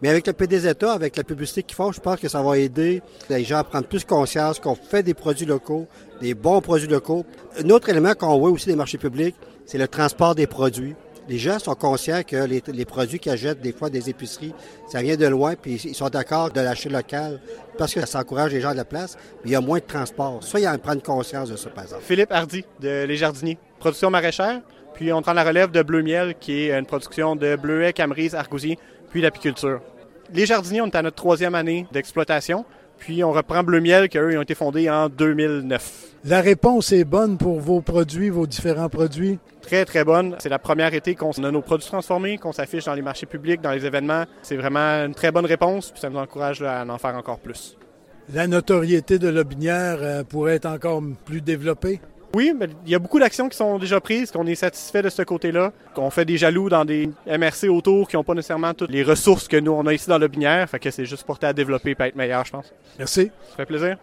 Mais 0.00 0.08
avec 0.08 0.26
le 0.26 0.32
PDZA, 0.32 0.92
avec 0.92 1.16
la 1.16 1.24
publicité 1.24 1.62
qu'ils 1.62 1.74
font, 1.74 1.90
je 1.90 2.00
pense 2.00 2.20
que 2.20 2.28
ça 2.28 2.40
va 2.40 2.56
aider 2.56 3.02
les 3.28 3.42
gens 3.42 3.58
à 3.58 3.64
prendre 3.64 3.86
plus 3.86 4.04
conscience 4.04 4.60
qu'on 4.60 4.76
fait 4.76 5.02
des 5.02 5.14
produits 5.14 5.46
locaux, 5.46 5.88
des 6.20 6.34
bons 6.34 6.60
produits 6.60 6.88
locaux. 6.88 7.24
Un 7.58 7.68
autre 7.70 7.88
élément 7.88 8.14
qu'on 8.14 8.38
voit 8.38 8.50
aussi 8.50 8.66
des 8.66 8.76
marchés 8.76 8.98
publics, 8.98 9.34
c'est 9.68 9.78
le 9.78 9.86
transport 9.86 10.34
des 10.34 10.46
produits. 10.46 10.96
Les 11.28 11.36
gens 11.36 11.58
sont 11.58 11.74
conscients 11.74 12.22
que 12.26 12.36
les, 12.36 12.84
produits 12.86 13.18
qu'ils 13.18 13.32
achètent 13.32 13.60
des 13.60 13.72
fois 13.72 13.90
des 13.90 14.08
épiceries, 14.08 14.54
ça 14.88 15.02
vient 15.02 15.14
de 15.14 15.26
loin, 15.26 15.56
puis 15.56 15.74
ils 15.74 15.94
sont 15.94 16.08
d'accord 16.08 16.50
de 16.50 16.60
l'acheter 16.62 16.88
local 16.88 17.38
parce 17.76 17.92
que 17.92 18.04
ça 18.06 18.20
encourage 18.20 18.52
les 18.52 18.62
gens 18.62 18.72
de 18.72 18.78
la 18.78 18.86
place, 18.86 19.18
mais 19.44 19.50
il 19.50 19.52
y 19.52 19.56
a 19.56 19.60
moins 19.60 19.78
de 19.78 19.84
transport. 19.84 20.42
Ça, 20.42 20.58
il 20.58 20.62
y 20.62 20.66
a 20.66 20.76
prendre 20.78 21.02
conscience 21.02 21.50
de 21.50 21.56
ça, 21.56 21.68
par 21.68 21.84
exemple. 21.84 22.02
Philippe 22.02 22.32
Hardy, 22.32 22.64
de 22.80 23.04
Les 23.04 23.16
Jardiniers, 23.18 23.58
production 23.78 24.08
maraîchère. 24.08 24.62
Puis 24.94 25.12
on 25.12 25.20
prend 25.20 25.34
la 25.34 25.44
relève 25.44 25.70
de 25.70 25.82
Bleu 25.82 26.02
Miel, 26.02 26.34
qui 26.40 26.62
est 26.62 26.72
une 26.76 26.86
production 26.86 27.36
de 27.36 27.54
bleuets, 27.56 27.92
camerise, 27.92 28.34
argousies, 28.34 28.78
puis 29.10 29.20
l'apiculture. 29.20 29.82
Les 30.32 30.46
jardiniers, 30.46 30.80
on 30.80 30.86
est 30.86 30.96
à 30.96 31.02
notre 31.02 31.16
troisième 31.16 31.54
année 31.54 31.86
d'exploitation. 31.92 32.64
Puis 32.98 33.24
on 33.24 33.32
reprend 33.32 33.62
Bleu 33.62 33.80
Miel, 33.80 34.08
qui 34.08 34.18
eux, 34.18 34.32
ils 34.32 34.38
ont 34.38 34.42
été 34.42 34.54
fondés 34.54 34.90
en 34.90 35.08
2009. 35.08 36.08
La 36.24 36.40
réponse 36.40 36.92
est 36.92 37.04
bonne 37.04 37.38
pour 37.38 37.60
vos 37.60 37.80
produits, 37.80 38.28
vos 38.28 38.46
différents 38.46 38.88
produits? 38.88 39.38
Très, 39.62 39.84
très 39.84 40.04
bonne. 40.04 40.36
C'est 40.40 40.48
la 40.48 40.58
première 40.58 40.92
été 40.94 41.14
qu'on 41.14 41.30
a 41.30 41.50
nos 41.50 41.62
produits 41.62 41.86
transformés, 41.86 42.38
qu'on 42.38 42.52
s'affiche 42.52 42.84
dans 42.84 42.94
les 42.94 43.02
marchés 43.02 43.26
publics, 43.26 43.60
dans 43.60 43.72
les 43.72 43.86
événements. 43.86 44.24
C'est 44.42 44.56
vraiment 44.56 45.04
une 45.04 45.14
très 45.14 45.30
bonne 45.30 45.46
réponse, 45.46 45.90
puis 45.90 46.00
ça 46.00 46.10
nous 46.10 46.18
encourage 46.18 46.62
à 46.62 46.84
en 46.86 46.98
faire 46.98 47.14
encore 47.14 47.38
plus. 47.38 47.76
La 48.32 48.46
notoriété 48.46 49.18
de 49.18 49.28
Lobinière 49.28 49.98
euh, 50.02 50.22
pourrait 50.22 50.56
être 50.56 50.66
encore 50.66 51.02
plus 51.24 51.40
développée? 51.40 52.00
Oui, 52.34 52.52
mais 52.54 52.68
il 52.84 52.92
y 52.92 52.94
a 52.94 52.98
beaucoup 52.98 53.18
d'actions 53.18 53.48
qui 53.48 53.56
sont 53.56 53.78
déjà 53.78 54.00
prises, 54.00 54.30
qu'on 54.30 54.46
est 54.46 54.54
satisfait 54.54 55.00
de 55.02 55.08
ce 55.08 55.22
côté-là, 55.22 55.72
qu'on 55.94 56.10
fait 56.10 56.24
des 56.24 56.36
jaloux 56.36 56.68
dans 56.68 56.84
des 56.84 57.10
MRC 57.26 57.68
autour 57.68 58.06
qui 58.06 58.16
n'ont 58.16 58.24
pas 58.24 58.34
nécessairement 58.34 58.74
toutes 58.74 58.90
les 58.90 59.02
ressources 59.02 59.48
que 59.48 59.56
nous, 59.56 59.72
on 59.72 59.86
a 59.86 59.94
ici 59.94 60.08
dans 60.08 60.18
le 60.18 60.28
binière. 60.28 60.68
Fait 60.68 60.78
que 60.78 60.90
c'est 60.90 61.06
juste 61.06 61.24
porté 61.24 61.46
à 61.46 61.52
développer 61.52 61.92
et 61.92 62.02
à 62.02 62.08
être 62.08 62.16
meilleur, 62.16 62.44
je 62.44 62.52
pense. 62.52 62.72
Merci. 62.98 63.30
Ça 63.50 63.56
fait 63.56 63.66
plaisir. 63.66 63.96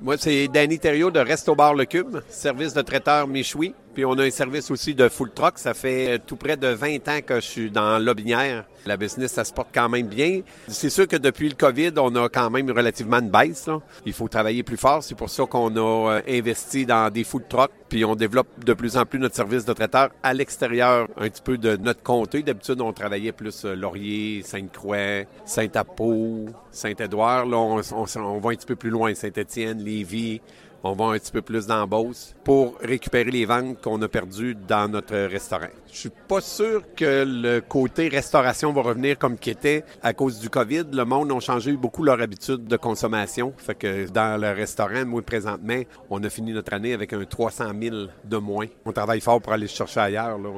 Moi, 0.00 0.16
c'est 0.18 0.46
Danny 0.48 0.78
Thériault 0.78 1.10
de 1.10 1.20
Resto 1.20 1.54
Bar 1.54 1.74
Le 1.74 1.84
Cube, 1.84 2.18
service 2.28 2.72
de 2.72 2.82
traiteur 2.82 3.26
Michoui. 3.26 3.74
Puis 3.94 4.04
on 4.04 4.12
a 4.14 4.24
un 4.24 4.30
service 4.30 4.70
aussi 4.70 4.94
de 4.94 5.08
full 5.08 5.30
truck. 5.32 5.58
Ça 5.58 5.74
fait 5.74 6.18
tout 6.26 6.36
près 6.36 6.56
de 6.56 6.68
20 6.68 7.08
ans 7.08 7.20
que 7.24 7.36
je 7.36 7.46
suis 7.46 7.70
dans 7.70 7.98
Lobinière. 7.98 8.64
La 8.86 8.96
business, 8.96 9.32
ça 9.32 9.44
se 9.44 9.52
porte 9.52 9.68
quand 9.72 9.88
même 9.88 10.06
bien. 10.06 10.40
C'est 10.66 10.90
sûr 10.90 11.06
que 11.06 11.16
depuis 11.16 11.48
le 11.48 11.54
COVID, 11.54 11.92
on 11.98 12.14
a 12.16 12.28
quand 12.28 12.50
même 12.50 12.70
relativement 12.70 13.18
une 13.18 13.30
baisse. 13.30 13.68
Il 14.06 14.12
faut 14.12 14.28
travailler 14.28 14.62
plus 14.62 14.76
fort. 14.76 15.02
C'est 15.02 15.14
pour 15.14 15.30
ça 15.30 15.44
qu'on 15.44 15.76
a 15.76 16.14
euh, 16.14 16.20
investi 16.26 16.86
dans 16.86 17.12
des 17.12 17.24
full 17.24 17.44
trucks. 17.48 17.70
Puis 17.92 18.06
on 18.06 18.14
développe 18.14 18.64
de 18.64 18.72
plus 18.72 18.96
en 18.96 19.04
plus 19.04 19.18
notre 19.18 19.34
service 19.34 19.66
de 19.66 19.72
traiteur 19.74 20.08
à 20.22 20.32
l'extérieur, 20.32 21.08
un 21.18 21.28
petit 21.28 21.42
peu 21.42 21.58
de 21.58 21.76
notre 21.76 22.02
comté. 22.02 22.42
D'habitude, 22.42 22.80
on 22.80 22.90
travaillait 22.94 23.32
plus 23.32 23.66
euh, 23.66 23.74
Laurier, 23.74 24.40
Sainte-Croix, 24.42 25.26
Saint-Apo, 25.44 26.46
Saint-Édouard. 26.70 27.44
Là, 27.44 27.58
on, 27.58 27.76
va 27.76 28.50
un 28.50 28.54
petit 28.54 28.64
peu 28.64 28.76
plus 28.76 28.88
loin. 28.88 29.14
Saint-Étienne, 29.14 29.84
Lévis 29.84 30.40
on 30.84 30.94
va 30.94 31.06
un 31.06 31.18
petit 31.18 31.30
peu 31.30 31.42
plus 31.42 31.66
dans 31.66 31.86
Beauce 31.86 32.34
pour 32.44 32.76
récupérer 32.80 33.30
les 33.30 33.44
ventes 33.44 33.80
qu'on 33.80 34.00
a 34.02 34.08
perdues 34.08 34.56
dans 34.56 34.90
notre 34.90 35.16
restaurant. 35.16 35.68
Je 35.92 35.96
suis 35.96 36.10
pas 36.28 36.40
sûr 36.40 36.82
que 36.96 37.24
le 37.26 37.60
côté 37.60 38.08
restauration 38.08 38.72
va 38.72 38.82
revenir 38.82 39.18
comme 39.18 39.38
qu'il 39.38 39.52
était 39.52 39.84
à 40.02 40.12
cause 40.12 40.40
du 40.40 40.50
COVID. 40.50 40.86
Le 40.92 41.04
monde 41.04 41.30
a 41.30 41.40
changé 41.40 41.72
beaucoup 41.72 42.02
leur 42.02 42.20
habitude 42.20 42.64
de 42.64 42.76
consommation. 42.76 43.52
Fait 43.58 43.74
que 43.74 44.10
dans 44.10 44.40
le 44.40 44.50
restaurant, 44.50 45.04
moi, 45.06 45.22
présentement, 45.22 45.82
on 46.10 46.22
a 46.24 46.30
fini 46.30 46.52
notre 46.52 46.72
année 46.72 46.94
avec 46.94 47.12
un 47.12 47.24
300 47.24 47.74
000 47.90 47.96
de 48.24 48.36
moins. 48.36 48.66
On 48.84 48.92
travaille 48.92 49.20
fort 49.20 49.40
pour 49.40 49.52
aller 49.52 49.66
chercher 49.66 50.00
ailleurs. 50.00 50.38
Là. 50.38 50.50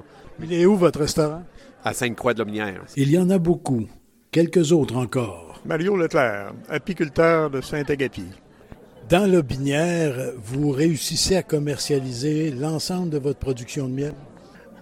Il 0.43 0.53
est 0.53 0.67
où 0.67 0.77
votre 0.77 1.01
restaurant? 1.01 1.43
À 1.85 1.93
Sainte-Croix-de-Lominière. 1.93 2.83
Il 2.97 3.11
y 3.11 3.19
en 3.19 3.31
a 3.31 3.39
beaucoup. 3.39 3.87
Quelques 4.31 4.73
autres 4.73 4.97
encore. 4.97 5.61
Mario 5.65 5.97
Leclerc, 5.97 6.53
apiculteur 6.69 7.51
de 7.51 7.61
Saint-Agapi. 7.61 8.25
Dans 9.09 9.31
l'Aubinière, 9.31 10.33
vous 10.37 10.71
réussissez 10.71 11.37
à 11.37 11.43
commercialiser 11.43 12.51
l'ensemble 12.51 13.11
de 13.11 13.19
votre 13.19 13.39
production 13.39 13.89
de 13.89 13.93
miel? 13.93 14.15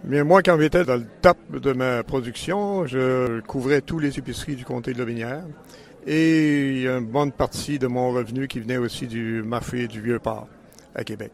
Mais 0.04 0.24
moi, 0.24 0.42
quand 0.42 0.58
j'étais 0.58 0.84
dans 0.84 0.96
le 0.96 1.06
top 1.20 1.38
de 1.52 1.72
ma 1.72 2.02
production, 2.02 2.86
je 2.86 3.40
couvrais 3.40 3.80
tous 3.80 3.98
les 3.98 4.18
épiceries 4.18 4.56
du 4.56 4.64
comté 4.64 4.92
de 4.92 4.98
l'Aubinière. 4.98 5.44
Et 6.06 6.70
il 6.70 6.82
y 6.82 6.88
a 6.88 6.98
une 6.98 7.06
bonne 7.06 7.30
partie 7.30 7.78
de 7.78 7.86
mon 7.86 8.10
revenu 8.10 8.48
qui 8.48 8.58
venait 8.58 8.78
aussi 8.78 9.06
du 9.06 9.42
marché 9.44 9.86
du 9.86 10.00
Vieux-Port 10.00 10.48
à 10.94 11.04
Québec. 11.04 11.32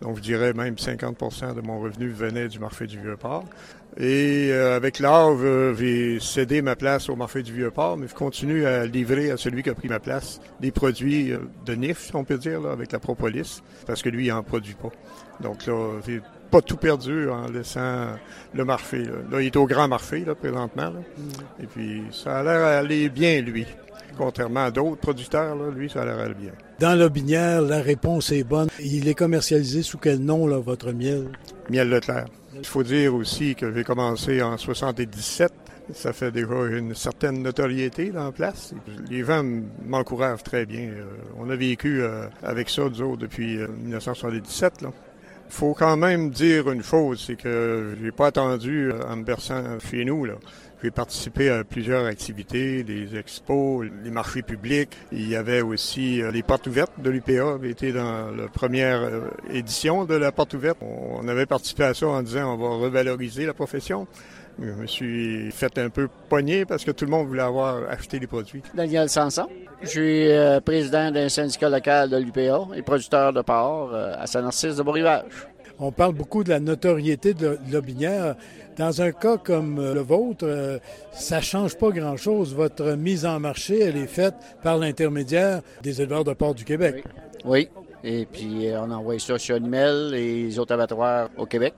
Donc, 0.00 0.16
je 0.16 0.22
dirais 0.22 0.52
même 0.52 0.74
50% 0.74 1.54
de 1.54 1.60
mon 1.60 1.80
revenu 1.80 2.08
venait 2.08 2.48
du 2.48 2.58
marché 2.58 2.86
du 2.86 2.98
Vieux-Port. 2.98 3.44
Et 3.96 4.48
euh, 4.50 4.76
avec 4.76 4.98
l'art, 4.98 5.36
j'ai 5.78 6.18
cédé 6.18 6.62
ma 6.62 6.74
place 6.74 7.08
au 7.08 7.14
marché 7.14 7.42
du 7.42 7.52
Vieux-Port, 7.52 7.96
mais 7.96 8.08
je 8.08 8.14
continue 8.14 8.66
à 8.66 8.86
livrer 8.86 9.30
à 9.30 9.36
celui 9.36 9.62
qui 9.62 9.70
a 9.70 9.74
pris 9.74 9.88
ma 9.88 10.00
place 10.00 10.40
des 10.60 10.72
produits 10.72 11.32
euh, 11.32 11.38
de 11.64 11.74
niche, 11.74 12.10
on 12.12 12.24
peut 12.24 12.38
dire, 12.38 12.60
là, 12.60 12.72
avec 12.72 12.90
la 12.90 12.98
propolis, 12.98 13.62
parce 13.86 14.02
que 14.02 14.08
lui, 14.08 14.26
il 14.26 14.28
n'en 14.30 14.42
produit 14.42 14.74
pas. 14.74 14.90
Donc 15.40 15.66
là, 15.66 16.00
j'ai 16.06 16.20
pas 16.50 16.60
tout 16.60 16.76
perdu 16.76 17.28
en 17.28 17.48
laissant 17.48 18.08
le 18.52 18.64
marché. 18.64 19.04
Là, 19.30 19.40
il 19.40 19.46
est 19.46 19.56
au 19.56 19.66
grand 19.66 19.88
marché, 19.88 20.24
là, 20.24 20.34
présentement. 20.34 20.90
Mm. 20.90 21.62
Et 21.62 21.66
puis, 21.66 22.02
ça 22.10 22.38
a 22.38 22.42
l'air 22.42 22.60
d'aller 22.60 23.08
bien, 23.08 23.40
lui. 23.42 23.66
Contrairement 24.16 24.64
à 24.64 24.70
d'autres 24.70 25.00
producteurs, 25.00 25.56
là, 25.56 25.70
lui, 25.70 25.90
ça 25.90 26.02
a 26.02 26.04
l'air 26.04 26.34
bien. 26.34 26.52
Dans 26.78 26.98
l'Aubinière, 26.98 27.62
la 27.62 27.80
réponse 27.80 28.32
est 28.32 28.44
bonne. 28.44 28.68
Il 28.80 29.08
est 29.08 29.14
commercialisé 29.14 29.82
sous 29.82 29.98
quel 29.98 30.18
nom, 30.18 30.46
là, 30.46 30.58
votre 30.58 30.92
miel? 30.92 31.28
Miel 31.70 31.88
Leclerc. 31.88 32.26
Il 32.56 32.64
faut 32.64 32.82
dire 32.82 33.14
aussi 33.14 33.54
que 33.54 33.72
j'ai 33.72 33.84
commencé 33.84 34.42
en 34.42 34.56
77. 34.56 35.52
Ça 35.92 36.12
fait 36.12 36.30
déjà 36.30 36.64
une 36.70 36.94
certaine 36.94 37.42
notoriété 37.42 38.10
dans 38.10 38.24
la 38.24 38.32
place. 38.32 38.72
Les 39.10 39.22
gens 39.24 39.44
m'encouragent 39.84 40.42
très 40.42 40.64
bien. 40.64 40.88
Euh, 40.88 41.04
on 41.36 41.50
a 41.50 41.56
vécu 41.56 42.02
euh, 42.02 42.26
avec 42.42 42.70
ça, 42.70 42.84
nous 42.96 43.16
depuis 43.16 43.58
1977. 43.58 44.86
Il 45.46 45.52
faut 45.52 45.74
quand 45.74 45.96
même 45.96 46.30
dire 46.30 46.70
une 46.70 46.82
chose, 46.82 47.22
c'est 47.26 47.36
que 47.36 47.94
j'ai 48.02 48.12
pas 48.12 48.28
attendu 48.28 48.90
euh, 48.90 49.06
en 49.06 49.16
me 49.16 49.24
berçant 49.24 49.78
chez 49.78 50.04
nous. 50.04 50.24
Là. 50.24 50.34
J'ai 50.84 50.90
participé 50.90 51.48
à 51.48 51.64
plusieurs 51.64 52.04
activités, 52.04 52.82
des 52.82 53.16
expos, 53.16 53.86
les 54.04 54.10
marchés 54.10 54.42
publics. 54.42 54.90
Il 55.12 55.26
y 55.26 55.34
avait 55.34 55.62
aussi 55.62 56.20
euh, 56.20 56.30
les 56.30 56.42
portes 56.42 56.66
ouvertes 56.66 56.92
de 56.98 57.08
l'UPA. 57.08 57.58
J'ai 57.62 57.70
été 57.70 57.92
dans 57.92 58.30
la 58.30 58.48
première 58.48 59.00
euh, 59.00 59.30
édition 59.50 60.04
de 60.04 60.14
la 60.14 60.30
porte 60.30 60.52
ouverte. 60.52 60.76
On 60.82 61.26
avait 61.26 61.46
participé 61.46 61.84
à 61.84 61.94
ça 61.94 62.06
en 62.06 62.20
disant 62.20 62.52
on 62.52 62.58
va 62.58 62.84
revaloriser 62.84 63.46
la 63.46 63.54
profession. 63.54 64.06
Je 64.60 64.72
me 64.72 64.86
suis 64.86 65.50
fait 65.52 65.78
un 65.78 65.88
peu 65.88 66.06
pogner 66.28 66.66
parce 66.66 66.84
que 66.84 66.90
tout 66.90 67.06
le 67.06 67.12
monde 67.12 67.28
voulait 67.28 67.40
avoir 67.40 67.88
acheté 67.88 68.18
les 68.18 68.26
produits. 68.26 68.62
Daniel 68.74 69.08
Sanson. 69.08 69.46
Je 69.80 69.88
suis 69.88 70.30
euh, 70.30 70.60
président 70.60 71.10
d'un 71.10 71.30
syndicat 71.30 71.70
local 71.70 72.10
de 72.10 72.18
l'UPA 72.18 72.68
et 72.76 72.82
producteur 72.82 73.32
de 73.32 73.40
porc 73.40 73.94
à 73.94 74.26
Saint-Narcisse 74.26 74.76
de 74.76 74.82
Beau-Rivage. 74.82 75.48
On 75.86 75.92
parle 75.92 76.14
beaucoup 76.14 76.44
de 76.44 76.48
la 76.48 76.60
notoriété 76.60 77.34
de 77.34 77.58
Lobinière. 77.70 78.36
Dans 78.78 79.02
un 79.02 79.12
cas 79.12 79.36
comme 79.36 79.78
euh, 79.78 79.92
le 79.92 80.00
vôtre, 80.00 80.46
euh, 80.46 80.78
ça 81.12 81.42
change 81.42 81.76
pas 81.76 81.90
grand-chose. 81.90 82.54
Votre 82.54 82.92
mise 82.92 83.26
en 83.26 83.38
marché, 83.38 83.80
elle 83.80 83.98
est 83.98 84.06
faite 84.06 84.34
par 84.62 84.78
l'intermédiaire 84.78 85.60
des 85.82 86.00
éleveurs 86.00 86.24
de 86.24 86.32
porc 86.32 86.54
du 86.54 86.64
Québec. 86.64 87.04
Oui. 87.44 87.68
Et 88.02 88.24
puis, 88.24 88.68
euh, 88.68 88.80
on 88.80 88.90
envoie 88.92 89.18
ça 89.18 89.38
sur 89.38 89.56
Animel 89.56 90.14
et 90.14 90.44
les 90.44 90.58
autres 90.58 90.72
abattoirs 90.72 91.28
au 91.36 91.44
Québec. 91.44 91.74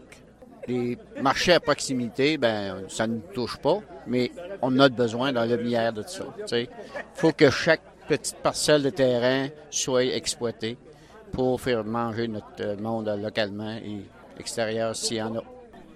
Les 0.68 0.96
marchés 1.20 1.54
à 1.54 1.58
proximité, 1.58 2.38
ben 2.38 2.84
ça 2.86 3.08
ne 3.08 3.14
nous 3.14 3.22
touche 3.34 3.56
pas, 3.56 3.80
mais 4.06 4.30
on 4.62 4.78
a 4.78 4.88
besoin 4.88 5.32
dans 5.32 5.46
milliard 5.46 5.92
de 5.92 6.04
ça. 6.06 6.26
Il 6.52 6.68
faut 7.14 7.32
que 7.32 7.50
chaque 7.50 7.82
petite 8.06 8.36
parcelle 8.36 8.84
de 8.84 8.90
terrain 8.90 9.48
soit 9.70 10.04
exploitée 10.04 10.76
pour 11.33 11.61
faire 11.61 11.85
manger 11.85 12.28
notre 12.28 12.80
monde 12.80 13.12
localement 13.23 13.76
et 13.76 14.02
extérieur 14.38 14.95
s'il 14.95 15.18
y 15.18 15.23
en 15.23 15.37
a. 15.37 15.42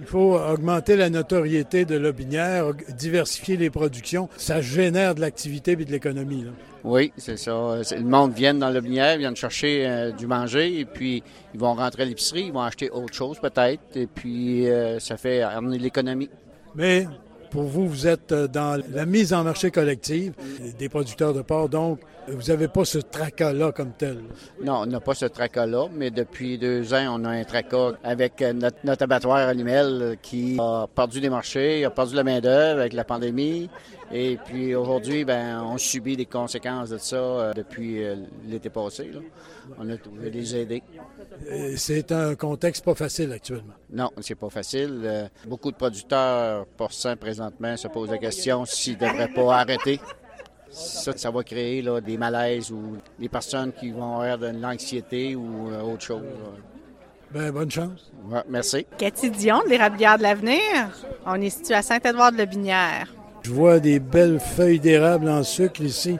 Il 0.00 0.06
faut 0.06 0.38
augmenter 0.38 0.96
la 0.96 1.10
notoriété 1.10 1.84
de 1.84 1.96
l'Aubinière, 1.96 2.72
diversifier 2.96 3.58
les 3.58 3.68
productions. 3.68 4.30
Ça 4.38 4.62
génère 4.62 5.14
de 5.14 5.20
l'activité 5.20 5.72
et 5.72 5.76
de 5.76 5.90
l'économie. 5.90 6.46
Oui, 6.84 7.12
c'est 7.18 7.36
ça. 7.36 7.52
Le 7.52 8.02
monde 8.02 8.32
vient 8.32 8.54
dans 8.54 8.70
l'Aubinière, 8.70 9.18
vient 9.18 9.34
chercher 9.34 9.86
euh, 9.86 10.12
du 10.12 10.26
manger 10.26 10.80
et 10.80 10.86
puis 10.86 11.22
ils 11.52 11.60
vont 11.60 11.74
rentrer 11.74 12.04
à 12.04 12.06
l'épicerie, 12.06 12.44
ils 12.46 12.52
vont 12.52 12.62
acheter 12.62 12.88
autre 12.88 13.12
chose 13.12 13.38
peut-être 13.38 13.82
et 13.94 14.06
puis 14.06 14.70
euh, 14.70 14.98
ça 14.98 15.18
fait 15.18 15.42
amener 15.42 15.78
l'économie. 15.78 16.30
Mais 16.74 17.06
pour 17.50 17.64
vous, 17.64 17.88
vous 17.88 18.06
êtes 18.06 18.32
euh, 18.32 18.46
dans 18.46 18.80
la 18.92 19.06
mise 19.06 19.32
en 19.32 19.44
marché 19.44 19.70
collective 19.70 20.32
des 20.78 20.88
producteurs 20.88 21.34
de 21.34 21.42
porc, 21.42 21.68
donc 21.68 22.00
vous 22.28 22.42
n'avez 22.48 22.68
pas 22.68 22.84
ce 22.84 22.98
tracas-là 22.98 23.72
comme 23.72 23.92
tel? 23.92 24.18
Non, 24.62 24.82
on 24.82 24.86
n'a 24.86 25.00
pas 25.00 25.14
ce 25.14 25.26
tracas-là, 25.26 25.88
mais 25.92 26.10
depuis 26.10 26.58
deux 26.58 26.94
ans, 26.94 27.18
on 27.18 27.24
a 27.24 27.30
un 27.30 27.44
tracas 27.44 27.92
avec 28.04 28.40
euh, 28.42 28.52
notre, 28.52 29.02
abattoir 29.02 29.48
animal 29.48 29.98
euh, 30.02 30.14
qui 30.20 30.56
a 30.60 30.86
perdu 30.94 31.20
des 31.20 31.30
marchés, 31.30 31.84
a 31.84 31.90
perdu 31.90 32.14
la 32.14 32.24
main-d'œuvre 32.24 32.80
avec 32.80 32.92
la 32.92 33.04
pandémie. 33.04 33.68
Et 34.12 34.38
puis 34.44 34.74
aujourd'hui, 34.74 35.24
ben, 35.24 35.62
on 35.62 35.78
subit 35.78 36.16
les 36.16 36.26
conséquences 36.26 36.90
de 36.90 36.98
ça 36.98 37.52
depuis 37.54 38.02
l'été 38.44 38.68
passé. 38.68 39.10
On 39.78 39.88
a 39.88 39.96
trouvé 39.96 40.30
les 40.30 40.56
aider. 40.56 40.82
C'est 41.76 42.10
un 42.10 42.34
contexte 42.34 42.84
pas 42.84 42.94
facile 42.94 43.32
actuellement. 43.32 43.74
Non, 43.92 44.10
c'est 44.20 44.34
pas 44.34 44.50
facile. 44.50 45.30
beaucoup 45.46 45.70
de 45.70 45.76
producteurs 45.76 46.66
porcins 46.76 47.16
présentement 47.16 47.76
se 47.76 47.86
posent 47.88 48.10
la 48.10 48.18
question 48.18 48.64
s'ils 48.64 48.94
ne 48.94 49.00
devraient 49.00 49.32
pas 49.32 49.58
arrêter 49.60 50.00
Ça, 50.70 51.12
ça 51.16 51.30
va 51.30 51.42
créer 51.42 51.82
là, 51.82 52.00
des 52.00 52.16
malaises 52.16 52.70
ou 52.70 52.96
des 53.18 53.28
personnes 53.28 53.72
qui 53.72 53.90
vont 53.90 54.20
avoir 54.20 54.38
de 54.38 54.58
l'anxiété 54.58 55.34
ou 55.34 55.68
euh, 55.68 55.82
autre 55.82 56.02
chose. 56.02 56.22
Ben, 57.32 57.50
bonne 57.50 57.70
chance. 57.70 58.10
Ouais, 58.24 58.42
merci. 58.48 58.86
Cathy 58.96 59.30
Dion, 59.30 59.62
de 59.64 59.70
l'Érablière 59.70 60.16
de 60.16 60.22
l'Avenir. 60.22 60.60
On 61.26 61.40
est 61.40 61.50
situé 61.50 61.74
à 61.74 61.82
Saint-Édouard-de-Lobinière. 61.82 63.08
Je 63.42 63.50
vois 63.50 63.80
des 63.80 63.98
belles 63.98 64.40
feuilles 64.40 64.80
d'érable 64.80 65.28
en 65.28 65.42
sucre 65.42 65.80
ici. 65.80 66.18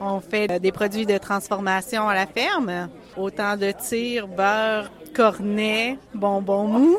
On 0.00 0.20
fait 0.20 0.60
des 0.60 0.72
produits 0.72 1.06
de 1.06 1.18
transformation 1.18 2.08
à 2.08 2.14
la 2.14 2.26
ferme. 2.26 2.88
Autant 3.16 3.56
de 3.56 3.72
tir, 3.72 4.28
beurre, 4.28 4.90
cornet, 5.14 5.98
bonbons 6.14 6.68
mous. 6.68 6.98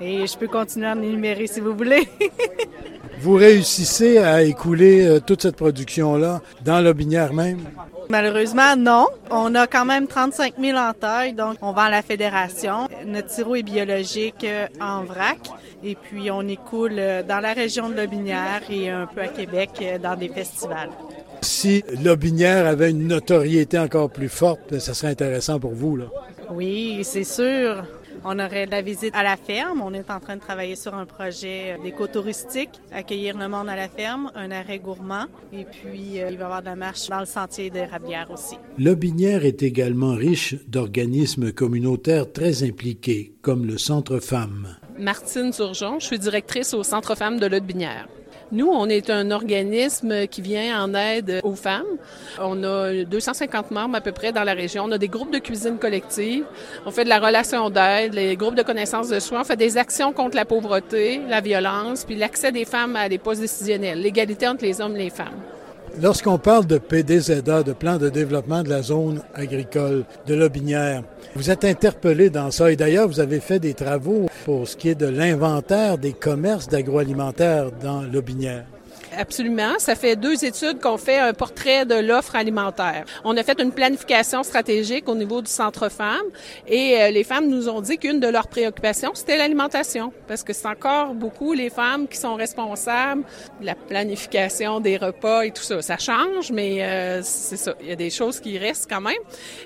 Et 0.00 0.26
je 0.26 0.36
peux 0.36 0.48
continuer 0.48 0.86
à 0.86 0.92
en 0.92 1.02
énumérer 1.02 1.46
si 1.46 1.60
vous 1.60 1.76
voulez. 1.76 2.08
vous 3.20 3.34
réussissez 3.34 4.18
à 4.18 4.42
écouler 4.42 5.06
euh, 5.06 5.20
toute 5.20 5.42
cette 5.42 5.56
production-là 5.56 6.40
dans 6.64 6.80
l'Aubinière 6.80 7.32
même? 7.32 7.60
Malheureusement, 8.08 8.76
non. 8.76 9.06
On 9.30 9.54
a 9.54 9.66
quand 9.66 9.84
même 9.84 10.06
35 10.06 10.54
000 10.60 10.78
en 10.78 10.92
taille, 10.92 11.34
donc 11.34 11.58
on 11.60 11.72
vend 11.72 11.82
à 11.82 11.90
la 11.90 12.02
fédération. 12.02 12.88
Notre 13.06 13.30
sirop 13.30 13.56
est 13.56 13.62
biologique 13.62 14.44
euh, 14.44 14.66
en 14.80 15.04
vrac 15.04 15.38
et 15.84 15.94
puis 15.94 16.30
on 16.30 16.46
écoule 16.48 16.96
euh, 16.98 17.22
dans 17.22 17.40
la 17.40 17.52
région 17.52 17.88
de 17.88 17.94
Lobinière 17.94 18.62
et 18.70 18.88
un 18.90 19.06
peu 19.06 19.20
à 19.20 19.28
Québec 19.28 19.70
dans 20.02 20.16
des 20.16 20.28
festivals. 20.28 20.90
Si 21.40 21.84
Lobinière 22.02 22.66
avait 22.66 22.90
une 22.90 23.06
notoriété 23.06 23.78
encore 23.78 24.10
plus 24.10 24.28
forte, 24.28 24.78
ça 24.78 24.94
serait 24.94 25.12
intéressant 25.12 25.60
pour 25.60 25.72
vous, 25.72 25.96
là. 25.96 26.06
Oui, 26.50 27.00
c'est 27.04 27.24
sûr. 27.24 27.84
On 28.24 28.38
aurait 28.38 28.66
de 28.66 28.70
la 28.70 28.82
visite 28.82 29.14
à 29.14 29.22
la 29.22 29.36
ferme. 29.36 29.80
On 29.82 29.92
est 29.94 30.10
en 30.10 30.20
train 30.20 30.36
de 30.36 30.40
travailler 30.40 30.76
sur 30.76 30.94
un 30.94 31.06
projet 31.06 31.76
d'éco-touristique, 31.82 32.70
accueillir 32.92 33.38
le 33.38 33.48
monde 33.48 33.68
à 33.68 33.76
la 33.76 33.88
ferme, 33.88 34.30
un 34.34 34.50
arrêt 34.50 34.78
gourmand, 34.78 35.26
et 35.52 35.64
puis 35.64 36.20
euh, 36.20 36.30
il 36.30 36.36
va 36.36 36.42
y 36.42 36.44
avoir 36.44 36.60
de 36.60 36.66
la 36.66 36.76
marche 36.76 37.08
dans 37.08 37.20
le 37.20 37.26
sentier 37.26 37.70
des 37.70 37.84
Rabières 37.84 38.30
aussi. 38.30 38.56
Lobinière 38.78 39.44
est 39.44 39.62
également 39.62 40.14
riche 40.14 40.54
d'organismes 40.66 41.52
communautaires 41.52 42.32
très 42.32 42.62
impliqués, 42.62 43.34
comme 43.42 43.66
le 43.66 43.78
Centre 43.78 44.18
Femmes. 44.18 44.76
Martine 44.98 45.52
Turgeon, 45.52 46.00
je 46.00 46.06
suis 46.06 46.18
directrice 46.18 46.74
au 46.74 46.82
Centre 46.82 47.14
Femmes 47.14 47.38
de 47.38 47.46
Lobinière. 47.46 48.08
Nous, 48.50 48.66
on 48.66 48.88
est 48.88 49.10
un 49.10 49.30
organisme 49.30 50.26
qui 50.26 50.40
vient 50.40 50.82
en 50.82 50.94
aide 50.94 51.40
aux 51.42 51.54
femmes. 51.54 51.98
On 52.40 52.64
a 52.64 53.04
250 53.04 53.70
membres 53.70 53.96
à 53.96 54.00
peu 54.00 54.12
près 54.12 54.32
dans 54.32 54.44
la 54.44 54.54
région. 54.54 54.84
On 54.86 54.92
a 54.92 54.98
des 54.98 55.08
groupes 55.08 55.32
de 55.32 55.38
cuisine 55.38 55.78
collective. 55.78 56.44
On 56.86 56.90
fait 56.90 57.04
de 57.04 57.10
la 57.10 57.18
relation 57.18 57.68
d'aide, 57.68 58.14
les 58.14 58.36
groupes 58.36 58.54
de 58.54 58.62
connaissance 58.62 59.10
de 59.10 59.20
soi. 59.20 59.40
On 59.40 59.44
fait 59.44 59.56
des 59.56 59.76
actions 59.76 60.14
contre 60.14 60.36
la 60.36 60.46
pauvreté, 60.46 61.20
la 61.28 61.42
violence, 61.42 62.04
puis 62.06 62.14
l'accès 62.14 62.50
des 62.50 62.64
femmes 62.64 62.96
à 62.96 63.10
des 63.10 63.18
postes 63.18 63.42
décisionnels, 63.42 64.00
l'égalité 64.00 64.48
entre 64.48 64.64
les 64.64 64.80
hommes 64.80 64.96
et 64.96 65.04
les 65.04 65.10
femmes. 65.10 65.42
Lorsqu'on 66.00 66.38
parle 66.38 66.64
de 66.66 66.78
PDZA, 66.78 67.64
de 67.64 67.72
plan 67.72 67.98
de 67.98 68.08
développement 68.08 68.62
de 68.62 68.68
la 68.68 68.82
zone 68.82 69.20
agricole 69.34 70.04
de 70.26 70.34
Lobinière, 70.34 71.02
vous 71.34 71.50
êtes 71.50 71.64
interpellé 71.64 72.30
dans 72.30 72.52
ça 72.52 72.70
et 72.70 72.76
d'ailleurs 72.76 73.08
vous 73.08 73.18
avez 73.18 73.40
fait 73.40 73.58
des 73.58 73.74
travaux 73.74 74.26
pour 74.44 74.68
ce 74.68 74.76
qui 74.76 74.90
est 74.90 74.94
de 74.94 75.06
l'inventaire 75.06 75.98
des 75.98 76.12
commerces 76.12 76.68
d'agroalimentaire 76.68 77.72
dans 77.82 78.02
Lobinière. 78.02 78.64
Absolument. 79.20 79.72
Ça 79.78 79.96
fait 79.96 80.14
deux 80.14 80.44
études 80.44 80.80
qu'on 80.80 80.96
fait 80.96 81.18
un 81.18 81.32
portrait 81.32 81.84
de 81.84 81.96
l'offre 81.96 82.36
alimentaire. 82.36 83.04
On 83.24 83.36
a 83.36 83.42
fait 83.42 83.60
une 83.60 83.72
planification 83.72 84.44
stratégique 84.44 85.08
au 85.08 85.16
niveau 85.16 85.42
du 85.42 85.50
centre 85.50 85.88
femmes 85.88 86.28
et 86.68 86.94
euh, 87.00 87.10
les 87.10 87.24
femmes 87.24 87.48
nous 87.48 87.68
ont 87.68 87.80
dit 87.80 87.98
qu'une 87.98 88.20
de 88.20 88.28
leurs 88.28 88.46
préoccupations, 88.46 89.10
c'était 89.14 89.36
l'alimentation 89.36 90.12
parce 90.28 90.44
que 90.44 90.52
c'est 90.52 90.68
encore 90.68 91.14
beaucoup 91.14 91.52
les 91.52 91.68
femmes 91.68 92.06
qui 92.06 92.16
sont 92.16 92.36
responsables 92.36 93.24
de 93.60 93.66
la 93.66 93.74
planification 93.74 94.78
des 94.78 94.96
repas 94.96 95.42
et 95.42 95.50
tout 95.50 95.64
ça. 95.64 95.82
Ça 95.82 95.98
change, 95.98 96.52
mais 96.52 96.84
euh, 96.84 97.20
c'est 97.24 97.56
ça. 97.56 97.74
Il 97.80 97.88
y 97.88 97.92
a 97.92 97.96
des 97.96 98.10
choses 98.10 98.38
qui 98.38 98.56
restent 98.56 98.88
quand 98.88 99.00
même. 99.00 99.18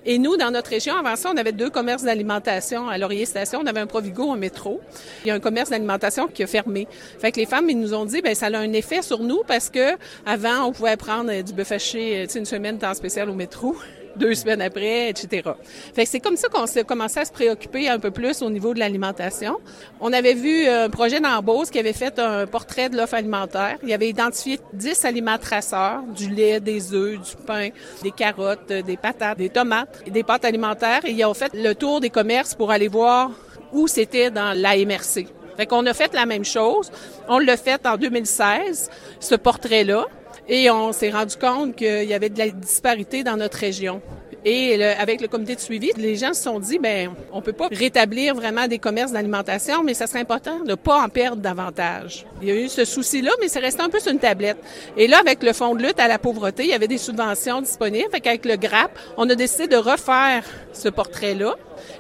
Et 0.07 0.17
nous, 0.17 0.39
dans 0.39 0.51
notre 0.51 0.71
région, 0.71 0.95
avant 0.97 1.15
ça, 1.15 1.31
on 1.31 1.37
avait 1.37 1.53
deux 1.53 1.69
commerces 1.69 2.05
d'alimentation 2.05 2.89
à 2.89 2.97
Laurier 2.97 3.27
Station. 3.27 3.61
On 3.63 3.67
avait 3.67 3.81
un 3.81 3.87
Provigo, 3.87 4.33
un 4.33 4.37
métro. 4.37 4.81
Il 5.27 5.29
y 5.29 5.31
a 5.31 5.35
un 5.35 5.41
commerce 5.41 5.69
d'alimentation 5.69 6.27
qui 6.27 6.43
a 6.43 6.47
fermé. 6.47 6.89
Fait 7.19 7.33
que 7.33 7.39
les 7.39 7.47
femmes, 7.47 7.69
ils 7.69 7.79
nous 7.79 7.93
ont 7.93 8.07
dit, 8.07 8.23
ben 8.23 8.35
ça 8.35 8.47
a 8.47 8.57
un 8.57 8.73
effet 8.73 9.03
sur 9.03 9.19
nous 9.19 9.42
parce 9.47 9.71
que 9.71 9.97
avant, 10.27 10.67
on 10.67 10.73
pouvait 10.73 10.97
prendre 10.97 11.31
euh, 11.31 11.43
du 11.43 11.53
bœuf 11.53 11.73
haché 11.73 12.23
euh, 12.23 12.39
une 12.39 12.45
semaine 12.45 12.79
temps 12.79 12.95
spécial 12.95 13.29
au 13.31 13.35
métro 13.35 13.77
deux 14.17 14.35
semaines 14.35 14.61
après, 14.61 15.09
etc. 15.09 15.51
Fait 15.95 16.05
que 16.05 16.09
c'est 16.11 16.21
comme 16.21 16.37
ça 16.37 16.49
qu'on 16.49 16.67
s'est 16.67 16.85
commencé 16.85 17.21
à 17.21 17.25
se 17.25 17.33
préoccuper 17.33 17.89
un 17.89 17.99
peu 17.99 18.11
plus 18.11 18.43
au 18.43 18.51
niveau 18.51 18.75
de 18.75 18.79
l'alimentation. 18.79 19.57
On 20.01 20.13
avait 20.13 20.35
vu 20.35 20.67
un 20.67 20.91
projet 20.91 21.19
d'embauche 21.19 21.69
qui 21.71 21.79
avait 21.79 21.95
fait 21.95 22.19
un 22.19 22.47
portrait 22.47 22.91
de 22.91 22.97
l'offre 22.99 23.15
alimentaire. 23.15 23.79
Il 23.83 23.93
avait 23.93 24.11
identifié 24.11 24.61
10 24.75 25.07
aliments 25.07 25.39
traceurs, 25.39 26.03
du 26.15 26.29
lait, 26.29 26.61
des 26.61 26.93
œufs, 26.93 27.19
du 27.19 27.37
pain, 27.47 27.71
des 28.03 28.11
carottes, 28.11 28.69
des 28.69 28.97
patates, 28.99 29.39
des 29.39 29.49
tomates, 29.49 30.03
des 30.07 30.23
pâtes 30.23 30.45
alimentaires. 30.45 31.01
Et 31.05 31.13
ils 31.13 31.25
ont 31.25 31.33
fait 31.33 31.51
le 31.55 31.75
tour 31.75 32.01
des 32.01 32.11
commerces 32.11 32.55
pour 32.55 32.71
aller 32.71 32.89
voir 32.89 33.31
où 33.73 33.89
c'était 33.89 34.31
dans 34.31 34.53
la 34.55 34.77
MRC. 34.77 35.42
Fait 35.63 35.67
qu'on 35.67 35.87
a 35.87 35.95
fait 35.95 36.13
la 36.13 36.27
même 36.27 36.45
chose. 36.45 36.91
On 37.29 37.39
l'a 37.39 37.57
fait 37.57 37.87
en 37.87 37.97
2016, 37.97 38.91
ce 39.21 39.37
portrait-là, 39.37 40.07
et 40.49 40.69
on 40.73 40.91
s'est 40.91 41.11
rendu 41.11 41.37
compte 41.37 41.77
qu'il 41.77 42.03
y 42.03 42.15
avait 42.15 42.31
de 42.31 42.39
la 42.39 42.49
disparité 42.49 43.23
dans 43.23 43.37
notre 43.37 43.59
région. 43.59 44.03
Et 44.45 44.83
avec 44.85 45.21
le 45.21 45.29
comité 45.29 45.55
de 45.55 45.61
suivi, 45.61 45.93
les 45.97 46.17
gens 46.17 46.35
se 46.35 46.43
sont 46.43 46.59
dit, 46.59 46.81
ben, 46.81 47.15
on 47.33 47.41
peut 47.41 47.53
pas 47.53 47.69
rétablir 47.71 48.35
vraiment 48.35 48.67
des 48.67 48.81
commerces 48.81 49.13
d'alimentation, 49.13 49.85
mais 49.85 49.95
ça 49.95 50.09
serait 50.09 50.19
important 50.19 50.65
de 50.65 50.75
pas 50.75 51.01
en 51.01 51.09
perdre 51.09 51.41
davantage. 51.41 52.27
Il 52.43 52.49
y 52.49 52.51
a 52.51 52.57
eu 52.57 52.69
ce 52.69 52.85
souci-là, 52.85 53.31
mais 53.41 53.47
c'est 53.47 53.61
resté 53.61 53.83
un 53.83 53.89
peu 53.89 54.01
sur 54.01 54.11
une 54.11 54.19
tablette. 54.19 54.59
Et 54.97 55.07
là, 55.07 55.19
avec 55.21 55.45
le 55.45 55.53
fonds 55.53 55.77
de 55.77 55.83
lutte 55.85 56.01
à 56.01 56.09
la 56.09 56.19
pauvreté, 56.19 56.65
il 56.65 56.71
y 56.71 56.75
avait 56.75 56.89
des 56.89 56.99
subventions 56.99 57.63
disponibles. 57.63 58.11
Fait 58.11 58.21
qu'avec 58.21 58.45
le 58.45 58.57
GRAP, 58.57 58.91
on 59.17 59.31
a 59.31 59.37
décidé 59.37 59.69
de 59.69 59.77
refaire 59.77 60.43
ce 60.73 60.89
portrait-là 60.89 61.55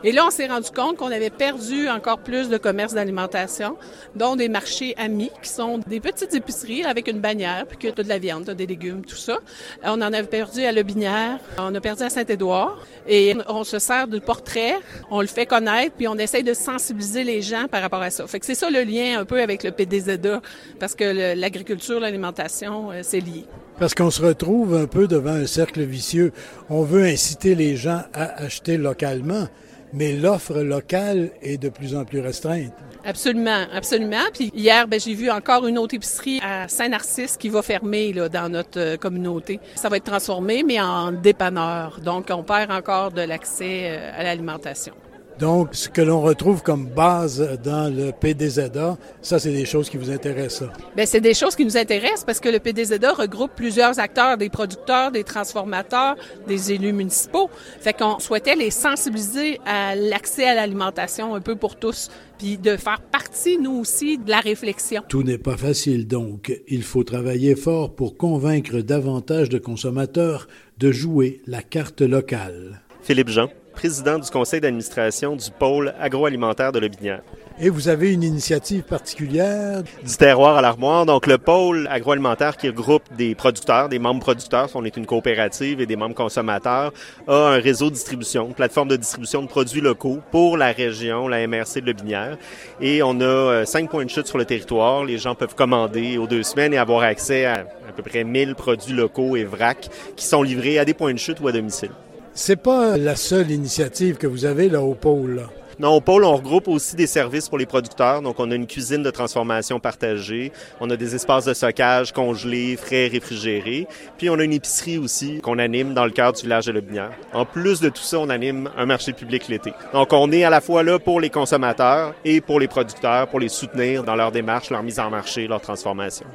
et 0.05 0.12
là, 0.12 0.25
on 0.27 0.31
s'est 0.31 0.47
rendu 0.47 0.71
compte 0.71 0.97
qu'on 0.97 1.11
avait 1.11 1.31
perdu 1.31 1.88
encore 1.88 2.19
plus 2.19 2.49
de 2.49 2.59
commerces 2.59 2.95
d'alimentation, 2.95 3.77
dont 4.17 4.37
des 4.37 4.49
marchés 4.49 4.95
amis, 4.99 5.31
qui 5.43 5.49
sont 5.49 5.79
des 5.79 6.01
petites 6.01 6.35
épiceries 6.35 6.85
avec 6.85 7.09
une 7.09 7.21
bannière, 7.21 7.67
puis 7.67 7.79
que 7.79 7.88
tu 7.88 8.03
de 8.03 8.09
la 8.09 8.19
viande, 8.19 8.45
des 8.51 8.67
légumes, 8.67 9.05
tout 9.05 9.17
ça. 9.17 9.38
On 9.85 10.01
en 10.03 10.12
avait 10.12 10.25
perdu 10.25 10.65
à 10.65 10.73
Lobinière, 10.73 11.38
on 11.59 11.75
a 11.75 11.81
perdu 11.81 12.03
à 12.03 12.11
Saint-Édouard, 12.11 12.85
et 13.07 13.37
on 13.49 13.65
se 13.65 13.79
sert 13.79 14.09
de 14.09 14.19
portrait, 14.19 14.77
on 15.11 15.21
le 15.21 15.27
fait 15.27 15.47
connaître, 15.47 15.95
puis 15.97 16.09
on 16.09 16.17
essaye 16.17 16.43
de 16.43 16.55
sensibiliser 16.55 17.25
les 17.25 17.43
gens 17.43 17.67
par 17.71 17.83
rapport 17.83 18.03
à 18.03 18.11
ça. 18.11 18.27
Fait 18.27 18.41
que 18.41 18.47
c'est 18.47 18.55
ça 18.55 18.71
le 18.71 18.83
lien 18.83 19.21
un 19.21 19.25
peu 19.25 19.41
avec 19.41 19.62
le 19.62 19.71
PDZA, 19.71 20.41
parce 20.79 20.95
que 20.95 21.35
l'agriculture, 21.35 22.01
l'alimentation, 22.01 22.91
euh, 22.91 23.01
c'est 23.03 23.21
lié. 23.21 23.45
Parce 23.79 23.95
qu'on 23.95 24.11
se 24.11 24.23
retrouve 24.23 24.75
un 24.75 24.87
peu 24.87 25.09
devant 25.09 25.33
un 25.33 25.47
cercle 25.47 25.83
vicieux. 25.83 26.33
On 26.71 26.83
veut 26.83 27.05
inciter 27.05 27.55
les 27.55 27.77
gens 27.77 28.03
à 28.15 28.43
acheter 28.43 28.77
localement, 28.77 29.49
mais 29.92 30.12
l'offre 30.12 30.61
locale 30.61 31.31
est 31.42 31.59
de 31.59 31.68
plus 31.68 31.94
en 31.94 32.05
plus 32.05 32.20
restreinte. 32.20 32.72
Absolument, 33.05 33.66
absolument. 33.72 34.24
Puis 34.33 34.52
hier, 34.55 34.87
ben, 34.87 35.00
j'ai 35.00 35.14
vu 35.14 35.31
encore 35.31 35.66
une 35.66 35.78
autre 35.78 35.94
épicerie 35.94 36.40
à 36.42 36.68
Saint-Narcisse 36.68 37.37
qui 37.37 37.48
va 37.48 37.62
fermer 37.62 38.12
là, 38.12 38.28
dans 38.28 38.48
notre 38.48 38.78
euh, 38.78 38.96
communauté. 38.96 39.59
Ça 39.74 39.88
va 39.88 39.96
être 39.96 40.05
transformé, 40.05 40.62
mais 40.62 40.81
en 40.81 41.11
dépanneur. 41.11 42.00
Donc, 42.00 42.28
on 42.31 42.44
perd 42.44 42.70
encore 42.70 43.11
de 43.11 43.22
l'accès 43.22 43.88
euh, 43.90 44.11
à 44.16 44.22
l'alimentation. 44.22 44.94
Donc, 45.42 45.70
ce 45.72 45.88
que 45.88 46.00
l'on 46.00 46.20
retrouve 46.20 46.62
comme 46.62 46.87
base 46.87 47.59
dans 47.64 47.92
le 47.92 48.12
PDZA, 48.12 48.96
ça, 49.20 49.40
c'est 49.40 49.50
des 49.50 49.64
choses 49.64 49.90
qui 49.90 49.96
vous 49.96 50.09
intéressent. 50.09 50.68
Bien, 50.94 51.05
c'est 51.05 51.20
des 51.20 51.35
choses 51.35 51.57
qui 51.57 51.64
nous 51.64 51.76
intéressent 51.76 52.22
parce 52.22 52.38
que 52.38 52.48
le 52.48 52.61
PDZA 52.61 53.12
regroupe 53.12 53.50
plusieurs 53.57 53.98
acteurs, 53.98 54.38
des 54.38 54.48
producteurs, 54.48 55.11
des 55.11 55.24
transformateurs, 55.24 56.14
des 56.46 56.70
élus 56.70 56.92
municipaux. 56.92 57.50
Fait 57.81 57.92
qu'on 57.92 58.20
souhaitait 58.20 58.55
les 58.55 58.70
sensibiliser 58.70 59.59
à 59.66 59.96
l'accès 59.96 60.44
à 60.44 60.55
l'alimentation 60.55 61.35
un 61.35 61.40
peu 61.40 61.57
pour 61.57 61.74
tous, 61.74 62.09
puis 62.38 62.57
de 62.57 62.76
faire 62.76 63.00
partie, 63.00 63.59
nous 63.59 63.81
aussi, 63.81 64.18
de 64.18 64.31
la 64.31 64.38
réflexion. 64.38 65.02
Tout 65.09 65.24
n'est 65.24 65.38
pas 65.38 65.57
facile, 65.57 66.07
donc. 66.07 66.57
Il 66.68 66.85
faut 66.85 67.02
travailler 67.02 67.57
fort 67.57 67.96
pour 67.96 68.16
convaincre 68.16 68.78
davantage 68.78 69.48
de 69.48 69.59
consommateurs 69.59 70.46
de 70.78 70.92
jouer 70.92 71.40
la 71.48 71.62
carte 71.62 72.00
locale. 72.00 72.83
Philippe 73.02 73.31
Jean 73.31 73.48
président 73.72 74.18
du 74.18 74.30
conseil 74.30 74.61
d'administration 74.61 75.37
du 75.37 75.50
pôle 75.50 75.94
agroalimentaire 76.00 76.72
de 76.72 76.78
Lobinière. 76.78 77.22
Et 77.61 77.68
vous 77.68 77.88
avez 77.88 78.12
une 78.12 78.22
initiative 78.22 78.82
particulière? 78.82 79.82
Du 79.82 80.16
terroir 80.16 80.56
à 80.56 80.62
l'armoire. 80.62 81.04
Donc, 81.06 81.26
le 81.26 81.38
pôle 81.38 81.87
agroalimentaire 81.90 82.56
qui 82.56 82.68
regroupe 82.68 83.02
des 83.16 83.35
producteurs, 83.35 83.88
des 83.88 83.98
membres 83.98 84.20
producteurs, 84.20 84.68
on 84.74 84.85
est 84.85 84.96
une 84.96 85.06
coopérative 85.06 85.80
et 85.80 85.87
des 85.87 85.96
membres 85.96 86.14
consommateurs, 86.14 86.92
a 87.28 87.35
un 87.35 87.61
réseau 87.61 87.90
de 87.90 87.94
distribution, 87.94 88.48
une 88.48 88.54
plateforme 88.54 88.88
de 88.88 88.96
distribution 88.96 89.42
de 89.42 89.48
produits 89.48 89.80
locaux 89.80 90.20
pour 90.30 90.56
la 90.56 90.72
région, 90.72 91.28
la 91.28 91.46
MRC 91.46 91.80
de 91.80 91.87
Lobinière. 91.87 92.38
Et 92.80 93.02
on 93.02 93.20
a 93.20 93.24
euh, 93.24 93.64
cinq 93.64 93.90
points 93.90 94.04
de 94.04 94.11
chute 94.11 94.26
sur 94.26 94.38
le 94.38 94.44
territoire. 94.44 95.04
Les 95.04 95.18
gens 95.18 95.35
peuvent 95.35 95.54
commander 95.54 96.18
aux 96.18 96.26
deux 96.26 96.42
semaines 96.42 96.72
et 96.72 96.78
avoir 96.78 97.02
accès 97.02 97.44
à 97.44 97.66
à 97.92 97.94
peu 97.94 98.02
près 98.02 98.24
1000 98.24 98.54
produits 98.54 98.94
locaux 98.94 99.37
et 99.37 99.44
vrac 99.44 99.90
qui 100.16 100.24
sont 100.24 100.42
livrés 100.42 100.78
à 100.78 100.85
des 100.85 100.94
points 100.94 101.12
de 101.12 101.18
chute 101.18 101.40
ou 101.40 101.48
à 101.48 101.52
domicile. 101.52 101.90
C'est 102.35 102.57
pas 102.57 102.97
la 102.97 103.14
seule 103.14 103.51
initiative 103.51 104.16
que 104.16 104.27
vous 104.27 104.47
avez 104.47 104.71
là 104.71 104.81
au 104.81 104.95
pôle. 104.95 105.42
Non, 105.79 105.97
au 105.97 106.01
pôle, 106.01 106.25
on 106.25 106.37
regroupe 106.37 106.66
aussi 106.68 106.97
des 106.97 107.07
services 107.07 107.49
pour 107.49 107.59
les 107.59 107.66
producteurs. 107.66 108.23
Donc, 108.23 108.40
on 108.40 108.51
a 108.51 108.55
une 108.55 108.66
cuisine 108.66 109.03
de 109.03 109.11
transformation 109.11 109.81
partagée. 109.81 110.51
On 110.81 110.88
a 110.88 110.97
des 110.97 111.14
espaces 111.14 111.45
de 111.45 111.53
stockage 111.53 112.12
congelés, 112.12 112.77
frais, 112.77 113.09
réfrigérés. 113.09 113.87
Puis, 114.16 114.31
on 114.31 114.38
a 114.38 114.45
une 114.45 114.53
épicerie 114.55 114.97
aussi 114.97 115.40
qu'on 115.40 115.59
anime 115.59 115.92
dans 115.92 116.07
le 116.07 116.11
cadre 116.11 116.37
du 116.38 116.45
village 116.45 116.66
de 116.66 116.73
Lobinière. 116.73 117.12
En 117.35 117.45
plus 117.45 117.81
de 117.81 117.90
tout 117.90 118.03
ça, 118.03 118.18
on 118.18 118.31
anime 118.31 118.71
un 118.79 118.87
marché 118.87 119.12
public 119.12 119.49
l'été. 119.49 119.73
Donc, 119.92 120.12
on 120.12 120.33
est 120.33 120.45
à 120.45 120.51
la 120.51 120.62
fois 120.62 120.83
là 120.83 120.99
pour 120.99 121.21
les 121.21 121.31
consommateurs 121.31 122.14
et 122.25 122.40
pour 122.40 122.61
les 122.61 122.68
producteurs, 122.68 123.29
pour 123.29 123.40
les 123.40 123.51
soutenir 123.51 124.05
dans 124.05 124.16
leur 124.16 124.33
démarche, 124.33 124.71
leur 124.71 124.83
mise 124.83 125.01
en 125.01 125.11
marché, 125.11 125.47
leur 125.47 125.61
transformation. 125.61 126.27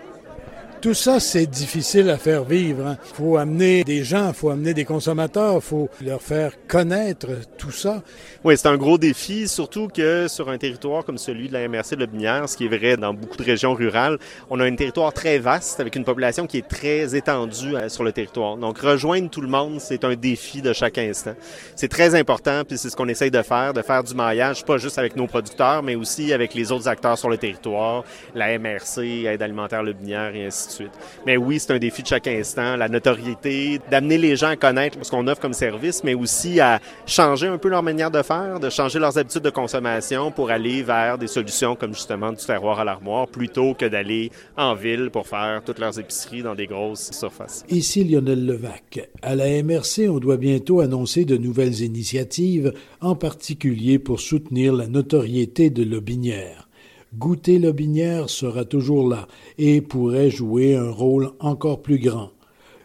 Tout 0.88 0.94
ça, 0.94 1.20
c'est 1.20 1.48
difficile 1.48 2.10
à 2.10 2.18
faire 2.18 2.46
vivre. 2.46 2.84
Il 2.86 2.88
hein. 2.88 2.98
faut 3.02 3.36
amener 3.36 3.84
des 3.84 4.06
gens, 4.06 4.30
il 4.30 4.34
faut 4.34 4.52
amener 4.52 4.74
des 4.74 4.86
consommateurs, 4.86 5.56
il 5.56 5.62
faut 5.62 5.90
leur 6.02 6.22
faire 6.22 6.54
connaître 6.66 7.28
tout 7.58 7.72
ça. 7.72 8.02
Oui, 8.46 8.56
c'est 8.56 8.70
un 8.70 8.78
gros 8.78 8.98
défi, 8.98 9.50
surtout 9.50 9.90
que 9.90 10.30
sur 10.30 10.48
un 10.48 10.58
territoire 10.58 11.04
comme 11.04 11.18
celui 11.18 11.50
de 11.50 11.54
la 11.54 11.68
MRC 11.68 11.96
de 11.96 12.00
Lobinière, 12.00 12.48
ce 12.48 12.56
qui 12.56 12.68
est 12.68 12.70
vrai 12.70 12.96
dans 12.96 13.14
beaucoup 13.14 13.36
de 13.36 13.44
régions 13.44 13.74
rurales, 13.74 14.18
on 14.50 14.62
a 14.62 14.64
un 14.64 14.76
territoire 14.76 15.12
très 15.12 15.40
vaste 15.40 15.82
avec 15.82 15.98
une 15.98 16.06
population 16.06 16.48
qui 16.48 16.60
est 16.60 16.68
très 16.70 17.18
étendue 17.18 17.76
euh, 17.76 17.90
sur 17.90 18.06
le 18.06 18.14
territoire. 18.14 18.56
Donc, 18.56 18.78
rejoindre 18.78 19.30
tout 19.30 19.42
le 19.42 19.50
monde, 19.50 19.82
c'est 19.82 20.06
un 20.06 20.16
défi 20.16 20.62
de 20.62 20.72
chaque 20.72 21.00
instant. 21.00 21.36
C'est 21.76 21.90
très 21.90 22.16
important, 22.16 22.62
puis 22.66 22.78
c'est 22.78 22.90
ce 22.90 22.96
qu'on 22.96 23.10
essaye 23.10 23.32
de 23.32 23.42
faire, 23.42 23.74
de 23.74 23.82
faire 23.82 24.06
du 24.06 24.16
maillage, 24.16 24.64
pas 24.64 24.78
juste 24.78 24.98
avec 24.98 25.18
nos 25.18 25.28
producteurs, 25.28 25.84
mais 25.84 25.96
aussi 25.96 26.32
avec 26.32 26.54
les 26.54 26.72
autres 26.72 26.88
acteurs 26.88 27.18
sur 27.18 27.30
le 27.30 27.38
territoire, 27.38 28.06
la 28.34 28.58
MRC, 28.58 29.26
Aide 29.26 29.42
alimentaire 29.42 29.84
Lobinière 29.84 30.34
et 30.34 30.46
ainsi 30.46 30.77
Mais 31.26 31.38
oui, 31.38 31.60
c'est 31.60 31.74
un 31.74 31.80
défi 31.80 32.02
de 32.04 32.08
chaque 32.08 32.28
instant, 32.28 32.76
la 32.76 32.90
notoriété, 32.90 33.80
d'amener 33.90 34.18
les 34.18 34.36
gens 34.36 34.50
à 34.50 34.56
connaître 34.56 34.98
ce 35.02 35.12
qu'on 35.12 35.28
offre 35.28 35.42
comme 35.42 35.54
service, 35.54 36.04
mais 36.04 36.14
aussi 36.14 36.60
à 36.60 36.80
changer 37.06 37.48
un 37.48 37.58
peu 37.58 37.70
leur 37.70 37.84
manière 37.84 38.12
de 38.12 38.22
faire, 38.22 38.60
de 38.60 38.70
changer 38.70 39.00
leurs 39.00 39.18
habitudes 39.18 39.44
de 39.44 39.50
consommation 39.50 40.32
pour 40.32 40.50
aller 40.50 40.84
vers 40.84 41.18
des 41.18 41.28
solutions 41.28 41.76
comme 41.76 41.94
justement 41.94 42.32
du 42.32 42.46
terroir 42.46 42.80
à 42.80 42.84
l'armoire, 42.84 43.28
plutôt 43.28 43.74
que 43.74 43.86
d'aller 43.86 44.32
en 44.56 44.76
ville 44.76 45.10
pour 45.12 45.28
faire 45.28 45.62
toutes 45.66 45.80
leurs 45.80 46.00
épiceries 46.00 46.44
dans 46.44 46.56
des 46.56 46.68
grosses 46.68 47.12
surfaces. 47.12 47.64
Ici 47.70 48.04
Lionel 48.04 48.46
Levac. 48.46 49.10
À 49.22 49.36
la 49.36 49.64
MRC, 49.64 50.10
on 50.10 50.20
doit 50.20 50.38
bientôt 50.38 50.80
annoncer 50.80 51.26
de 51.26 51.38
nouvelles 51.38 51.82
initiatives, 51.82 52.74
en 53.02 53.16
particulier 53.16 54.00
pour 54.00 54.20
soutenir 54.20 54.74
la 54.74 54.88
notoriété 54.88 55.70
de 55.70 55.84
Lobinière. 55.84 56.67
Goûter 57.16 57.58
Lobinière 57.58 58.30
sera 58.30 58.66
toujours 58.66 59.08
là 59.08 59.28
et 59.58 59.82
pourrait 59.82 60.30
jouer 60.30 60.76
un 60.76 60.92
rôle 60.92 61.32
encore 61.40 61.82
plus 61.82 62.00
grand. 62.00 62.32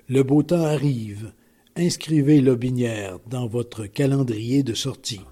Le 0.08 0.22
beau 0.22 0.42
temps 0.42 0.64
arrive. 0.64 1.32
Inscrivez 1.76 2.40
Lobinière 2.40 3.18
dans 3.28 3.46
votre 3.46 3.86
calendrier 3.86 4.62
de 4.62 4.74
sortie. 4.74 5.22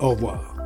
Au 0.00 0.10
revoir. 0.10 0.56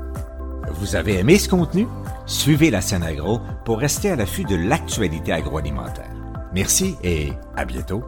Vous 0.75 0.96
avez 0.96 1.18
aimé 1.18 1.38
ce 1.38 1.48
contenu? 1.48 1.87
Suivez 2.27 2.70
la 2.70 2.81
scène 2.81 3.03
agro 3.03 3.40
pour 3.64 3.79
rester 3.79 4.11
à 4.11 4.16
l'affût 4.16 4.44
de 4.44 4.57
l'actualité 4.57 5.33
agroalimentaire. 5.33 6.11
Merci 6.55 6.94
et 7.05 7.29
à 7.57 7.64
bientôt. 7.64 8.03